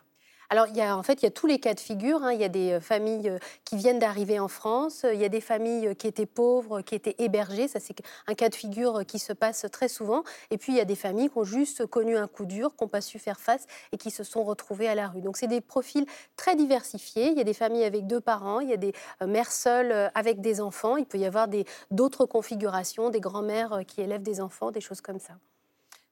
Alors, 0.50 0.68
il 0.68 0.78
y 0.78 0.82
a, 0.82 0.96
en 0.96 1.04
fait, 1.04 1.22
il 1.22 1.26
y 1.26 1.28
a 1.28 1.32
tous 1.32 1.48
les 1.48 1.60
cas 1.60 1.74
de 1.74 1.80
figure. 1.80 2.24
Hein. 2.24 2.34
Il 2.34 2.40
y 2.40 2.44
a 2.44 2.50
des 2.50 2.74
euh, 2.74 2.80
familles 2.80 3.30
euh, 3.30 3.40
qui 3.64 3.78
viennent 3.78 4.00
d'arriver 4.00 4.40
en 4.40 4.48
France. 4.48 5.06
Il 5.12 5.20
y 5.20 5.26
a 5.26 5.30
des 5.30 5.42
familles 5.42 5.88
euh, 5.88 5.94
qui 5.94 6.08
étaient 6.08 6.28
pauvres, 6.28 6.82
qui 6.82 6.94
étaient 6.94 7.16
hébergées. 7.18 7.68
Ça, 7.68 7.80
c'est 7.80 7.96
un 8.28 8.36
cas 8.36 8.50
de 8.50 8.56
figure 8.56 9.06
qui 9.08 9.18
se 9.18 9.34
passe 9.34 9.66
très 9.72 9.88
souvent. 9.88 10.24
Et 10.52 10.58
puis, 10.58 10.74
il 10.74 10.76
y 10.76 10.82
a 10.82 10.86
des 10.86 10.96
familles 10.96 11.30
qui 11.30 11.38
ont 11.38 11.44
juste 11.44 11.86
connu 11.88 12.16
un 12.16 12.28
coup 12.28 12.46
dur, 12.46 12.76
qui 12.76 12.84
n'ont 12.84 12.88
pas 12.88 13.02
su 13.02 13.18
faire 13.18 13.40
face 13.40 13.66
et 13.92 13.98
qui 13.98 14.12
se 14.12 14.24
sont 14.24 14.44
retrouvées 14.44 14.88
à 14.88 14.96
la 14.96 15.08
rue. 15.08 15.22
Donc, 15.22 15.38
c'est 15.38 15.48
des 15.48 15.62
profils 15.62 16.06
très 16.36 16.56
diversifiés. 16.56 17.32
Il 17.32 17.38
y 17.38 17.42
a 17.42 17.46
des 17.46 17.54
familles 17.54 17.84
avec 17.84 18.06
deux 18.06 18.22
parents. 18.22 18.60
Il 18.60 18.70
y 18.70 18.74
a 18.74 18.78
des 18.78 18.94
mères 19.26 19.52
seules 19.52 20.12
avec 20.14 20.42
des 20.42 20.62
enfants. 20.62 20.98
Il 20.98 21.06
peut 21.06 21.18
y 21.18 21.26
avoir 21.26 21.48
d'autres 21.92 22.26
configurations, 22.26 23.10
des 23.10 23.20
grands-mères 23.20 23.82
qui 23.88 24.02
élèvent 24.02 24.24
des 24.24 24.42
enfants, 24.42 24.72
des 24.72 24.82
choses 24.82 25.02
comme 25.02 25.20
ça. 25.20 25.34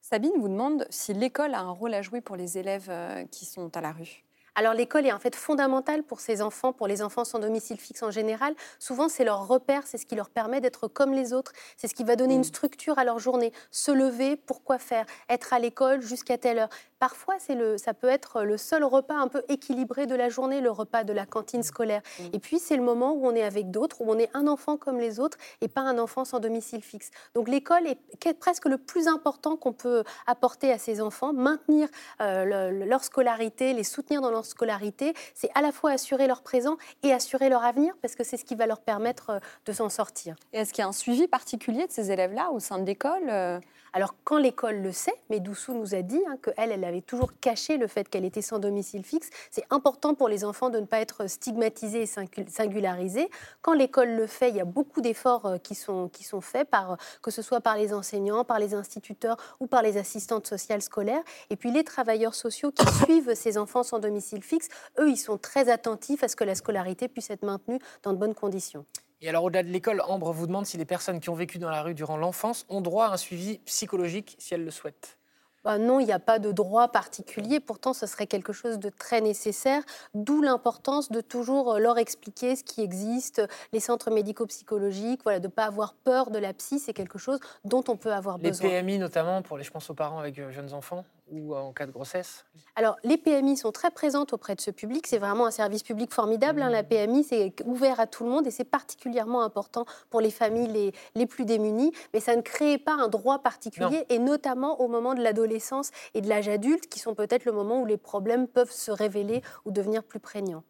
Sabine 0.02 0.32
vous 0.38 0.48
demande 0.48 0.86
si 0.90 1.14
l'école 1.14 1.54
a 1.54 1.60
un 1.60 1.70
rôle 1.70 1.94
à 1.94 2.02
jouer 2.02 2.20
pour 2.20 2.36
les 2.36 2.58
élèves 2.58 2.90
qui 3.30 3.44
sont 3.46 3.74
à 3.76 3.80
la 3.80 3.92
rue. 3.92 4.23
Alors 4.56 4.72
l'école 4.72 5.04
est 5.06 5.12
en 5.12 5.18
fait 5.18 5.34
fondamentale 5.34 6.04
pour 6.04 6.20
ces 6.20 6.40
enfants, 6.40 6.72
pour 6.72 6.86
les 6.86 7.02
enfants 7.02 7.24
sans 7.24 7.40
domicile 7.40 7.78
fixe 7.78 8.02
en 8.02 8.12
général. 8.12 8.54
Souvent 8.78 9.08
c'est 9.08 9.24
leur 9.24 9.48
repère, 9.48 9.82
c'est 9.84 9.98
ce 9.98 10.06
qui 10.06 10.14
leur 10.14 10.30
permet 10.30 10.60
d'être 10.60 10.86
comme 10.86 11.12
les 11.12 11.32
autres, 11.32 11.52
c'est 11.76 11.88
ce 11.88 11.94
qui 11.94 12.04
va 12.04 12.14
donner 12.14 12.34
une 12.34 12.40
mm. 12.40 12.44
structure 12.44 12.98
à 12.98 13.04
leur 13.04 13.18
journée. 13.18 13.52
Se 13.72 13.90
lever, 13.90 14.36
pourquoi 14.36 14.78
faire? 14.78 15.06
Être 15.28 15.52
à 15.52 15.58
l'école 15.58 16.02
jusqu'à 16.02 16.38
telle 16.38 16.58
heure. 16.58 16.68
Parfois 17.00 17.34
le, 17.48 17.76
ça 17.76 17.94
peut 17.94 18.08
être 18.08 18.44
le 18.44 18.56
seul 18.56 18.84
repas 18.84 19.16
un 19.16 19.28
peu 19.28 19.42
équilibré 19.48 20.06
de 20.06 20.14
la 20.14 20.28
journée, 20.28 20.60
le 20.60 20.70
repas 20.70 21.02
de 21.04 21.12
la 21.12 21.26
cantine 21.26 21.60
mm. 21.60 21.64
scolaire. 21.64 22.02
Mm. 22.20 22.24
Et 22.34 22.38
puis 22.38 22.60
c'est 22.60 22.76
le 22.76 22.82
moment 22.82 23.12
où 23.12 23.26
on 23.26 23.34
est 23.34 23.42
avec 23.42 23.72
d'autres, 23.72 24.02
où 24.02 24.10
on 24.10 24.18
est 24.18 24.30
un 24.34 24.46
enfant 24.46 24.76
comme 24.76 24.98
les 24.98 25.18
autres 25.18 25.36
et 25.62 25.68
pas 25.68 25.80
un 25.80 25.98
enfant 25.98 26.24
sans 26.24 26.38
domicile 26.38 26.82
fixe. 26.82 27.10
Donc 27.34 27.48
l'école 27.48 27.88
est 27.88 27.98
presque 28.34 28.66
le 28.66 28.78
plus 28.78 29.08
important 29.08 29.56
qu'on 29.56 29.72
peut 29.72 30.04
apporter 30.28 30.70
à 30.70 30.78
ces 30.78 31.00
enfants, 31.00 31.32
maintenir 31.32 31.88
euh, 32.20 32.70
leur 32.86 33.02
scolarité, 33.02 33.72
les 33.72 33.82
soutenir 33.82 34.20
dans 34.20 34.30
l'enseignement 34.30 34.43
scolarité, 34.46 35.14
c'est 35.34 35.50
à 35.54 35.62
la 35.62 35.72
fois 35.72 35.92
assurer 35.92 36.26
leur 36.26 36.42
présent 36.42 36.76
et 37.02 37.12
assurer 37.12 37.48
leur 37.48 37.64
avenir, 37.64 37.94
parce 38.02 38.14
que 38.14 38.24
c'est 38.24 38.36
ce 38.36 38.44
qui 38.44 38.54
va 38.54 38.66
leur 38.66 38.80
permettre 38.80 39.30
euh, 39.30 39.38
de 39.66 39.72
s'en 39.72 39.88
sortir. 39.88 40.36
Est-ce 40.52 40.72
qu'il 40.72 40.82
y 40.82 40.84
a 40.84 40.88
un 40.88 40.92
suivi 40.92 41.28
particulier 41.28 41.86
de 41.86 41.92
ces 41.92 42.10
élèves-là 42.10 42.50
au 42.50 42.60
sein 42.60 42.78
de 42.78 42.84
l'école 42.84 43.28
euh? 43.28 43.60
Alors 43.94 44.16
quand 44.24 44.38
l'école 44.38 44.82
le 44.82 44.90
sait, 44.90 45.14
mais 45.30 45.38
Doussou 45.38 45.72
nous 45.72 45.94
a 45.94 46.02
dit 46.02 46.20
hein, 46.28 46.36
qu'elle, 46.42 46.72
elle 46.72 46.84
avait 46.84 47.00
toujours 47.00 47.30
caché 47.40 47.76
le 47.76 47.86
fait 47.86 48.08
qu'elle 48.08 48.24
était 48.24 48.42
sans 48.42 48.58
domicile 48.58 49.04
fixe, 49.04 49.30
c'est 49.52 49.64
important 49.70 50.16
pour 50.16 50.28
les 50.28 50.44
enfants 50.44 50.68
de 50.68 50.80
ne 50.80 50.84
pas 50.84 50.98
être 50.98 51.28
stigmatisés 51.28 52.02
et 52.02 52.06
singularisés. 52.48 53.30
Quand 53.62 53.72
l'école 53.72 54.16
le 54.16 54.26
fait, 54.26 54.48
il 54.48 54.56
y 54.56 54.60
a 54.60 54.64
beaucoup 54.64 55.00
d'efforts 55.00 55.46
euh, 55.46 55.58
qui 55.58 55.76
sont, 55.76 56.08
qui 56.08 56.24
sont 56.24 56.40
faits, 56.40 56.68
par, 56.68 56.96
que 57.22 57.30
ce 57.30 57.40
soit 57.40 57.60
par 57.60 57.76
les 57.76 57.94
enseignants, 57.94 58.42
par 58.42 58.58
les 58.58 58.74
instituteurs 58.74 59.36
ou 59.60 59.68
par 59.68 59.80
les 59.82 59.96
assistantes 59.96 60.48
sociales 60.48 60.82
scolaires. 60.82 61.22
Et 61.50 61.56
puis 61.56 61.70
les 61.70 61.84
travailleurs 61.84 62.34
sociaux 62.34 62.72
qui 62.72 62.86
suivent 63.04 63.34
ces 63.36 63.56
enfants 63.56 63.84
sans 63.84 64.00
domicile 64.00 64.42
fixe, 64.42 64.68
eux, 64.98 65.08
ils 65.08 65.16
sont 65.16 65.38
très 65.38 65.68
attentifs 65.68 66.24
à 66.24 66.28
ce 66.28 66.34
que 66.34 66.42
la 66.42 66.56
scolarité 66.56 67.06
puisse 67.06 67.30
être 67.30 67.44
maintenue 67.44 67.78
dans 68.02 68.12
de 68.12 68.18
bonnes 68.18 68.34
conditions. 68.34 68.84
Et 69.20 69.28
alors, 69.28 69.44
au-delà 69.44 69.62
de 69.62 69.68
l'école, 69.68 70.02
Ambre 70.06 70.32
vous 70.32 70.46
demande 70.46 70.66
si 70.66 70.76
les 70.76 70.84
personnes 70.84 71.20
qui 71.20 71.30
ont 71.30 71.34
vécu 71.34 71.58
dans 71.58 71.70
la 71.70 71.82
rue 71.82 71.94
durant 71.94 72.16
l'enfance 72.16 72.66
ont 72.68 72.80
droit 72.80 73.06
à 73.06 73.12
un 73.12 73.16
suivi 73.16 73.58
psychologique 73.58 74.36
si 74.38 74.54
elles 74.54 74.64
le 74.64 74.70
souhaitent. 74.70 75.18
Bah 75.64 75.78
non, 75.78 75.98
il 75.98 76.04
n'y 76.04 76.12
a 76.12 76.18
pas 76.18 76.38
de 76.38 76.52
droit 76.52 76.88
particulier. 76.88 77.58
Pourtant, 77.58 77.94
ce 77.94 78.06
serait 78.06 78.26
quelque 78.26 78.52
chose 78.52 78.78
de 78.78 78.90
très 78.90 79.22
nécessaire. 79.22 79.82
D'où 80.12 80.42
l'importance 80.42 81.10
de 81.10 81.22
toujours 81.22 81.72
euh, 81.72 81.78
leur 81.78 81.96
expliquer 81.96 82.54
ce 82.54 82.62
qui 82.62 82.82
existe, 82.82 83.40
les 83.72 83.80
centres 83.80 84.10
médico-psychologiques, 84.10 85.22
voilà, 85.22 85.40
de 85.40 85.46
ne 85.46 85.52
pas 85.52 85.64
avoir 85.64 85.94
peur 85.94 86.30
de 86.30 86.38
la 86.38 86.52
psy. 86.52 86.78
C'est 86.78 86.92
quelque 86.92 87.18
chose 87.18 87.38
dont 87.64 87.82
on 87.88 87.96
peut 87.96 88.12
avoir 88.12 88.38
besoin. 88.38 88.68
Les 88.68 88.80
PMI 88.82 88.98
notamment, 88.98 89.40
pour 89.40 89.56
les, 89.56 89.64
je 89.64 89.70
pense 89.70 89.88
aux 89.88 89.94
parents 89.94 90.18
avec 90.18 90.38
euh, 90.38 90.50
jeunes 90.50 90.74
enfants 90.74 91.06
ou 91.40 91.54
en 91.54 91.72
cas 91.72 91.86
de 91.86 91.92
grossesse 91.92 92.44
Alors, 92.76 92.96
les 93.04 93.16
PMI 93.16 93.56
sont 93.56 93.72
très 93.72 93.90
présentes 93.90 94.32
auprès 94.32 94.54
de 94.54 94.60
ce 94.60 94.70
public. 94.70 95.06
C'est 95.06 95.18
vraiment 95.18 95.46
un 95.46 95.50
service 95.50 95.82
public 95.82 96.12
formidable. 96.12 96.62
Hein. 96.62 96.70
La 96.70 96.82
mmh. 96.82 96.86
PMI, 96.86 97.24
c'est 97.24 97.54
ouvert 97.64 98.00
à 98.00 98.06
tout 98.06 98.24
le 98.24 98.30
monde 98.30 98.46
et 98.46 98.50
c'est 98.50 98.64
particulièrement 98.64 99.42
important 99.42 99.84
pour 100.10 100.20
les 100.20 100.30
familles 100.30 100.68
les, 100.68 100.92
les, 101.14 101.26
plus 101.26 101.44
démunies. 101.44 101.92
Mais 102.12 102.20
ça 102.20 102.36
ne 102.36 102.42
crée 102.42 102.78
pas 102.78 102.94
un 102.94 103.08
droit 103.08 103.40
particulier 103.40 104.04
et 104.08 104.18
notamment 104.18 104.80
au 104.80 104.88
moment 104.88 105.14
de 105.14 105.22
l'adolescence 105.22 105.90
et 106.14 106.20
de 106.20 106.28
l'âge 106.28 106.48
adulte, 106.48 106.88
qui 106.88 106.98
sont 106.98 107.14
peut-être 107.14 107.44
le 107.44 107.52
moment 107.52 107.80
où 107.80 107.86
les 107.86 107.98
problèmes 107.98 108.46
peuvent 108.46 108.72
se 108.72 108.90
révéler 108.90 109.42
ou 109.64 109.70
devenir 109.70 110.04
plus 110.04 110.20
prégnants. 110.20 110.64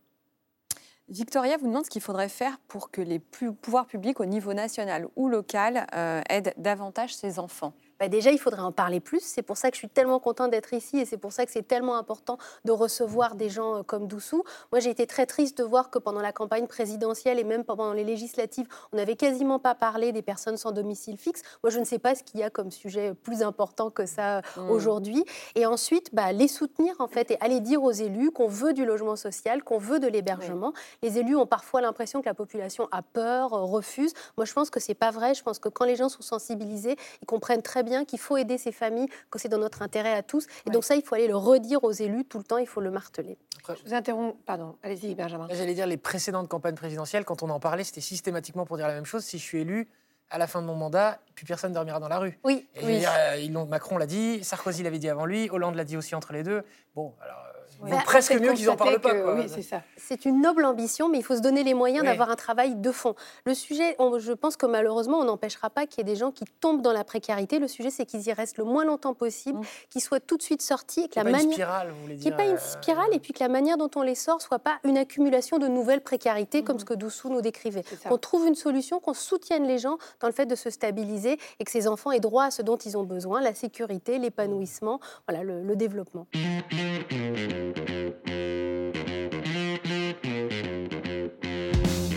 Victoria 1.09 1.59
vous 1.59 1.67
demande 1.67 1.85
ce 1.85 1.91
qu'il 1.91 2.01
faudrait 2.01 2.31
faire 2.31 2.59
pour 2.67 2.91
que 2.91 3.03
les 3.03 3.19
pouvoirs 3.19 3.87
publics 3.87 4.21
au 4.21 4.25
niveau 4.25 4.55
national 4.55 5.07
ou 5.17 5.29
local 5.29 5.87
euh, 5.95 6.23
aident 6.31 6.55
davantage 6.57 7.15
ces 7.15 7.39
enfants. 7.39 7.75
Bah, 8.01 8.09
déjà, 8.09 8.31
il 8.31 8.39
faudrait 8.39 8.63
en 8.63 8.73
parler 8.73 9.01
plus. 9.01 9.21
C'est 9.21 9.43
pour 9.43 9.57
ça 9.57 9.71
que 9.71 9.77
je 9.77 9.79
suis 9.79 9.89
tellement 9.89 10.19
contente 10.19 10.51
d'être 10.51 10.73
ici 10.73 10.99
et 10.99 11.05
c'est 11.05 11.17
pour 11.17 11.33
ça 11.33 11.47
que 11.47 11.53
c'est 11.53 11.67
tellement 11.67 11.97
important 11.97 12.39
de 12.65 12.73
recevoir 12.73 13.35
des 13.35 13.49
gens 13.49 13.77
euh, 13.77 13.83
comme 13.83 14.07
Doussou. 14.07 14.43
Moi, 14.73 14.81
j'ai 14.81 14.91
été 14.91 15.07
très 15.07 15.27
triste 15.27 15.59
de 15.59 15.65
voir 15.65 15.91
que 15.91 15.99
pendant 15.99 16.21
la 16.21 16.33
campagne 16.33 16.67
présidentielle 16.67 17.39
et 17.39 17.45
même 17.45 17.65
pendant 17.65 17.93
les 17.93 18.05
législatives, 18.05 18.67
on 18.93 18.97
n'avait 18.97 19.17
quasiment 19.17 19.59
pas 19.59 19.75
parlé 19.75 20.13
des 20.13 20.23
personnes 20.23 20.57
sans 20.57 20.73
domicile 20.73 21.17
fixe. 21.19 21.43
Moi, 21.63 21.71
je 21.71 21.79
ne 21.79 21.85
sais 21.85 21.99
pas 21.99 22.15
ce 22.15 22.23
qu'il 22.23 22.41
y 22.41 22.43
a 22.43 22.51
comme 22.51 22.71
sujet 22.71 23.15
plus 23.15 23.43
important 23.43 23.91
que 23.91 24.07
ça 24.07 24.43
mmh. 24.57 24.71
aujourd'hui. 24.71 25.25
Et 25.55 25.67
ensuite, 25.67 26.15
bah, 26.15 26.33
les 26.33 26.49
soutenir 26.49 26.95
en 26.99 27.09
fait 27.09 27.31
et 27.31 27.39
aller 27.41 27.61
dire 27.61 27.83
aux 27.83 27.93
élus 27.93 28.31
qu'on 28.31 28.49
veut 28.49 28.73
du 28.73 28.85
logement 28.85 29.17
social, 29.17 29.63
qu'on 29.63 29.79
veut 29.79 30.01
de 30.01 30.09
l'hébergement. 30.09 30.73
Les 31.03 31.19
élus 31.19 31.37
ont 31.37 31.47
parfois 31.47 31.81
l'impression 31.81 32.21
que 32.21 32.27
la 32.27 32.35
population 32.35 32.89
a 32.91 33.03
peur, 33.03 33.53
euh, 33.53 33.63
refuse. 33.63 34.13
Moi, 34.37 34.45
je 34.45 34.53
pense 34.53 34.71
que 34.71 34.81
c'est 34.81 34.95
pas 34.95 35.11
vrai. 35.11 35.35
Je 35.35 35.43
pense 35.43 35.59
que 35.59 35.69
quand 35.69 35.85
les 35.85 35.97
gens 35.97 36.09
sont 36.09 36.23
sensibilisés, 36.23 36.97
ils 37.23 37.27
comprennent 37.27 37.63
très 37.63 37.84
bien 37.85 38.05
qu'il 38.05 38.19
faut 38.19 38.37
aider 38.37 38.59
ces 38.59 38.73
familles, 38.73 39.09
que 39.31 39.39
c'est 39.39 39.49
dans 39.49 39.59
notre 39.59 39.83
intérêt 39.83 40.13
à 40.13 40.23
tous. 40.23 40.47
Et 40.67 40.71
donc 40.71 40.85
ça, 40.85 40.97
il 40.97 41.03
faut 41.03 41.15
aller 41.15 41.29
le 41.29 41.37
redire 41.37 41.85
aux 41.85 41.93
élus 41.93 42.25
tout 42.25 42.39
le 42.39 42.45
temps, 42.45 42.59
il 42.59 42.67
faut 42.67 42.81
le 42.81 42.91
marteler. 42.91 43.39
je 43.69 43.89
vous 43.89 43.95
interromps, 43.95 44.37
pardon, 44.47 44.77
allez-y 44.83 45.15
Benjamin. 45.15 45.49
J'allais 45.51 45.75
dire, 45.75 45.87
les 45.87 45.97
précédentes 45.97 46.49
campagnes 46.49 46.75
présidentielles, 46.75 47.25
quand 47.25 47.43
on 47.43 47.51
en 47.51 47.61
parlait, 47.61 47.85
c'était 47.85 48.01
systématiquement 48.01 48.67
pour 48.67 48.77
dire 48.77 48.89
la 48.89 48.95
même 48.95 49.07
chose. 49.07 49.25
Si 49.25 49.39
je 49.39 49.43
suis 49.43 49.61
élu, 49.61 49.89
à 50.31 50.39
la 50.39 50.47
fin 50.47 50.61
de 50.61 50.67
mon 50.67 50.75
mandat, 50.75 51.21
puis 51.35 51.47
personne 51.47 51.71
ne 51.71 51.75
dormira 51.75 52.01
dans 52.01 52.09
la 52.09 52.19
rue. 52.19 52.39
Oui. 52.45 52.67
Et 52.75 52.85
oui. 52.85 52.99
Dire, 52.99 53.13
euh, 53.15 53.67
Macron 53.67 53.99
l'a 53.99 54.07
dit, 54.07 54.43
Sarkozy 54.43 54.83
l'avait 54.83 54.99
dit 54.99 55.09
avant 55.09 55.27
lui, 55.27 55.49
Hollande 55.51 55.77
l'a 55.77 55.85
dit 55.85 55.97
aussi 55.97 56.15
entre 56.15 56.33
les 56.33 56.43
deux. 56.43 56.65
Bon, 56.95 57.15
alors 57.21 57.45
bah, 57.83 57.99
presque 58.05 58.33
mieux 58.41 58.53
qu'ils 58.53 58.71
en 58.71 58.77
parlent 58.77 59.01
pas. 59.01 59.13
Oui, 59.35 59.45
c'est 59.49 59.63
ça. 59.63 59.83
C'est 59.97 60.25
une 60.25 60.41
noble 60.41 60.65
ambition, 60.65 61.09
mais 61.09 61.19
il 61.19 61.23
faut 61.23 61.37
se 61.37 61.41
donner 61.41 61.63
les 61.63 61.75
moyens 61.75 62.05
d'avoir 62.05 62.31
un 62.31 62.37
travail 62.37 62.75
de 62.75 62.93
fond. 62.93 63.15
Le 63.45 63.55
sujet, 63.55 63.97
je 64.19 64.33
pense 64.33 64.57
que 64.57 64.67
malheureusement, 64.67 65.19
on 65.19 65.25
n'empêchera 65.25 65.71
pas 65.71 65.87
qu'il 65.87 65.99
y 65.99 66.01
ait 66.03 66.13
des 66.13 66.19
gens 66.19 66.31
qui 66.31 66.45
tombent 66.61 66.83
dans 66.83 66.93
la 66.93 67.05
précarité. 67.05 67.59
Le 67.59 67.69
sujet, 67.69 67.91
c'est 67.91 68.07
qu'ils 68.07 68.27
y 68.27 68.33
restent 68.33 68.59
le 68.59 68.65
moins 68.65 68.85
longtemps 68.85 69.15
possible, 69.15 69.59
mmh. 69.59 69.65
qu'ils 69.91 70.03
soient 70.03 70.21
tout 70.21 70.37
de 70.37 70.43
suite 70.43 70.63
sortis. 70.63 71.03
Et 71.05 71.09
que 71.09 71.17
la 71.17 71.25
manière... 71.25 71.43
une 71.43 71.53
spirale, 71.53 71.91
vous 71.91 72.03
voulez 72.03 72.15
dire. 72.17 72.23
Qu'il 72.23 72.37
n'y 72.37 72.43
ait 72.43 72.45
pas 72.45 72.51
une 72.51 72.57
euh, 72.57 72.81
spirale, 72.81 73.09
et 73.13 73.19
puis 73.19 73.33
que 73.33 73.43
la 73.43 73.49
manière 73.49 73.77
dont 73.77 73.91
on 73.97 74.03
les 74.03 74.15
sort 74.15 74.41
soit 74.41 74.59
pas 74.59 74.79
une 74.85 74.99
accumulation 74.99 75.59
de 75.59 75.69
nouvelles 75.69 76.03
précarités, 76.03 76.63
comme 76.63 76.77
mmh. 76.77 76.81
ce 76.81 76.85
que 76.85 76.95
Doussou 76.95 77.29
nous 77.29 77.41
décrivait. 77.41 77.85
Qu'on 78.09 78.19
trouve 78.19 78.47
une 78.47 78.55
solution, 78.55 79.01
qu'on 79.01 79.15
soutienne 79.15 79.67
les 79.67 79.79
gens 79.79 79.99
dans 80.21 80.29
le 80.29 80.35
fait 80.35 80.47
de 80.47 80.55
se 80.55 80.71
stabiliser 80.71 81.39
et 81.61 81.65
que 81.65 81.71
ces 81.71 81.89
enfants 81.89 82.13
aient 82.13 82.21
droit 82.21 82.45
à 82.45 82.51
ce 82.51 82.63
dont 82.63 82.77
ils 82.77 82.97
ont 82.97 83.05
besoin, 83.05 83.41
la 83.41 83.55
sécurité, 83.55 84.19
l'épanouissement, 84.19 85.01
voilà, 85.29 85.43
le, 85.45 85.63
le 85.63 85.77
développement. 85.77 86.27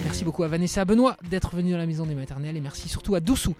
Merci 0.04 0.24
beaucoup 0.24 0.44
à 0.44 0.48
Vanessa 0.48 0.84
Benoît 0.86 1.18
d'être 1.30 1.56
venue 1.56 1.72
dans 1.72 1.78
la 1.78 1.86
maison 1.86 2.06
des 2.06 2.16
maternelles 2.16 2.58
et 2.58 2.62
merci 2.62 2.90
surtout 2.90 3.16
à 3.16 3.20
Doussou 3.20 3.56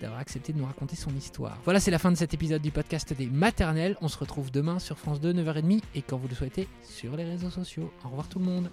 d'avoir 0.00 0.20
accepté 0.20 0.52
de 0.52 0.58
nous 0.58 0.66
raconter 0.66 0.96
son 0.96 1.14
histoire. 1.16 1.58
Voilà, 1.64 1.80
c'est 1.80 1.90
la 1.90 1.98
fin 1.98 2.10
de 2.10 2.16
cet 2.16 2.34
épisode 2.34 2.62
du 2.62 2.70
podcast 2.70 3.12
des 3.12 3.26
maternelles. 3.26 3.96
On 4.00 4.08
se 4.08 4.18
retrouve 4.18 4.50
demain 4.50 4.78
sur 4.78 4.98
France 4.98 5.20
2, 5.20 5.32
9h30 5.32 5.82
et 5.94 6.02
quand 6.02 6.16
vous 6.16 6.28
le 6.28 6.34
souhaitez 6.34 6.68
sur 6.82 7.16
les 7.16 7.24
réseaux 7.24 7.50
sociaux. 7.50 7.90
Au 8.04 8.08
revoir 8.08 8.28
tout 8.28 8.38
le 8.38 8.44
monde. 8.44 8.70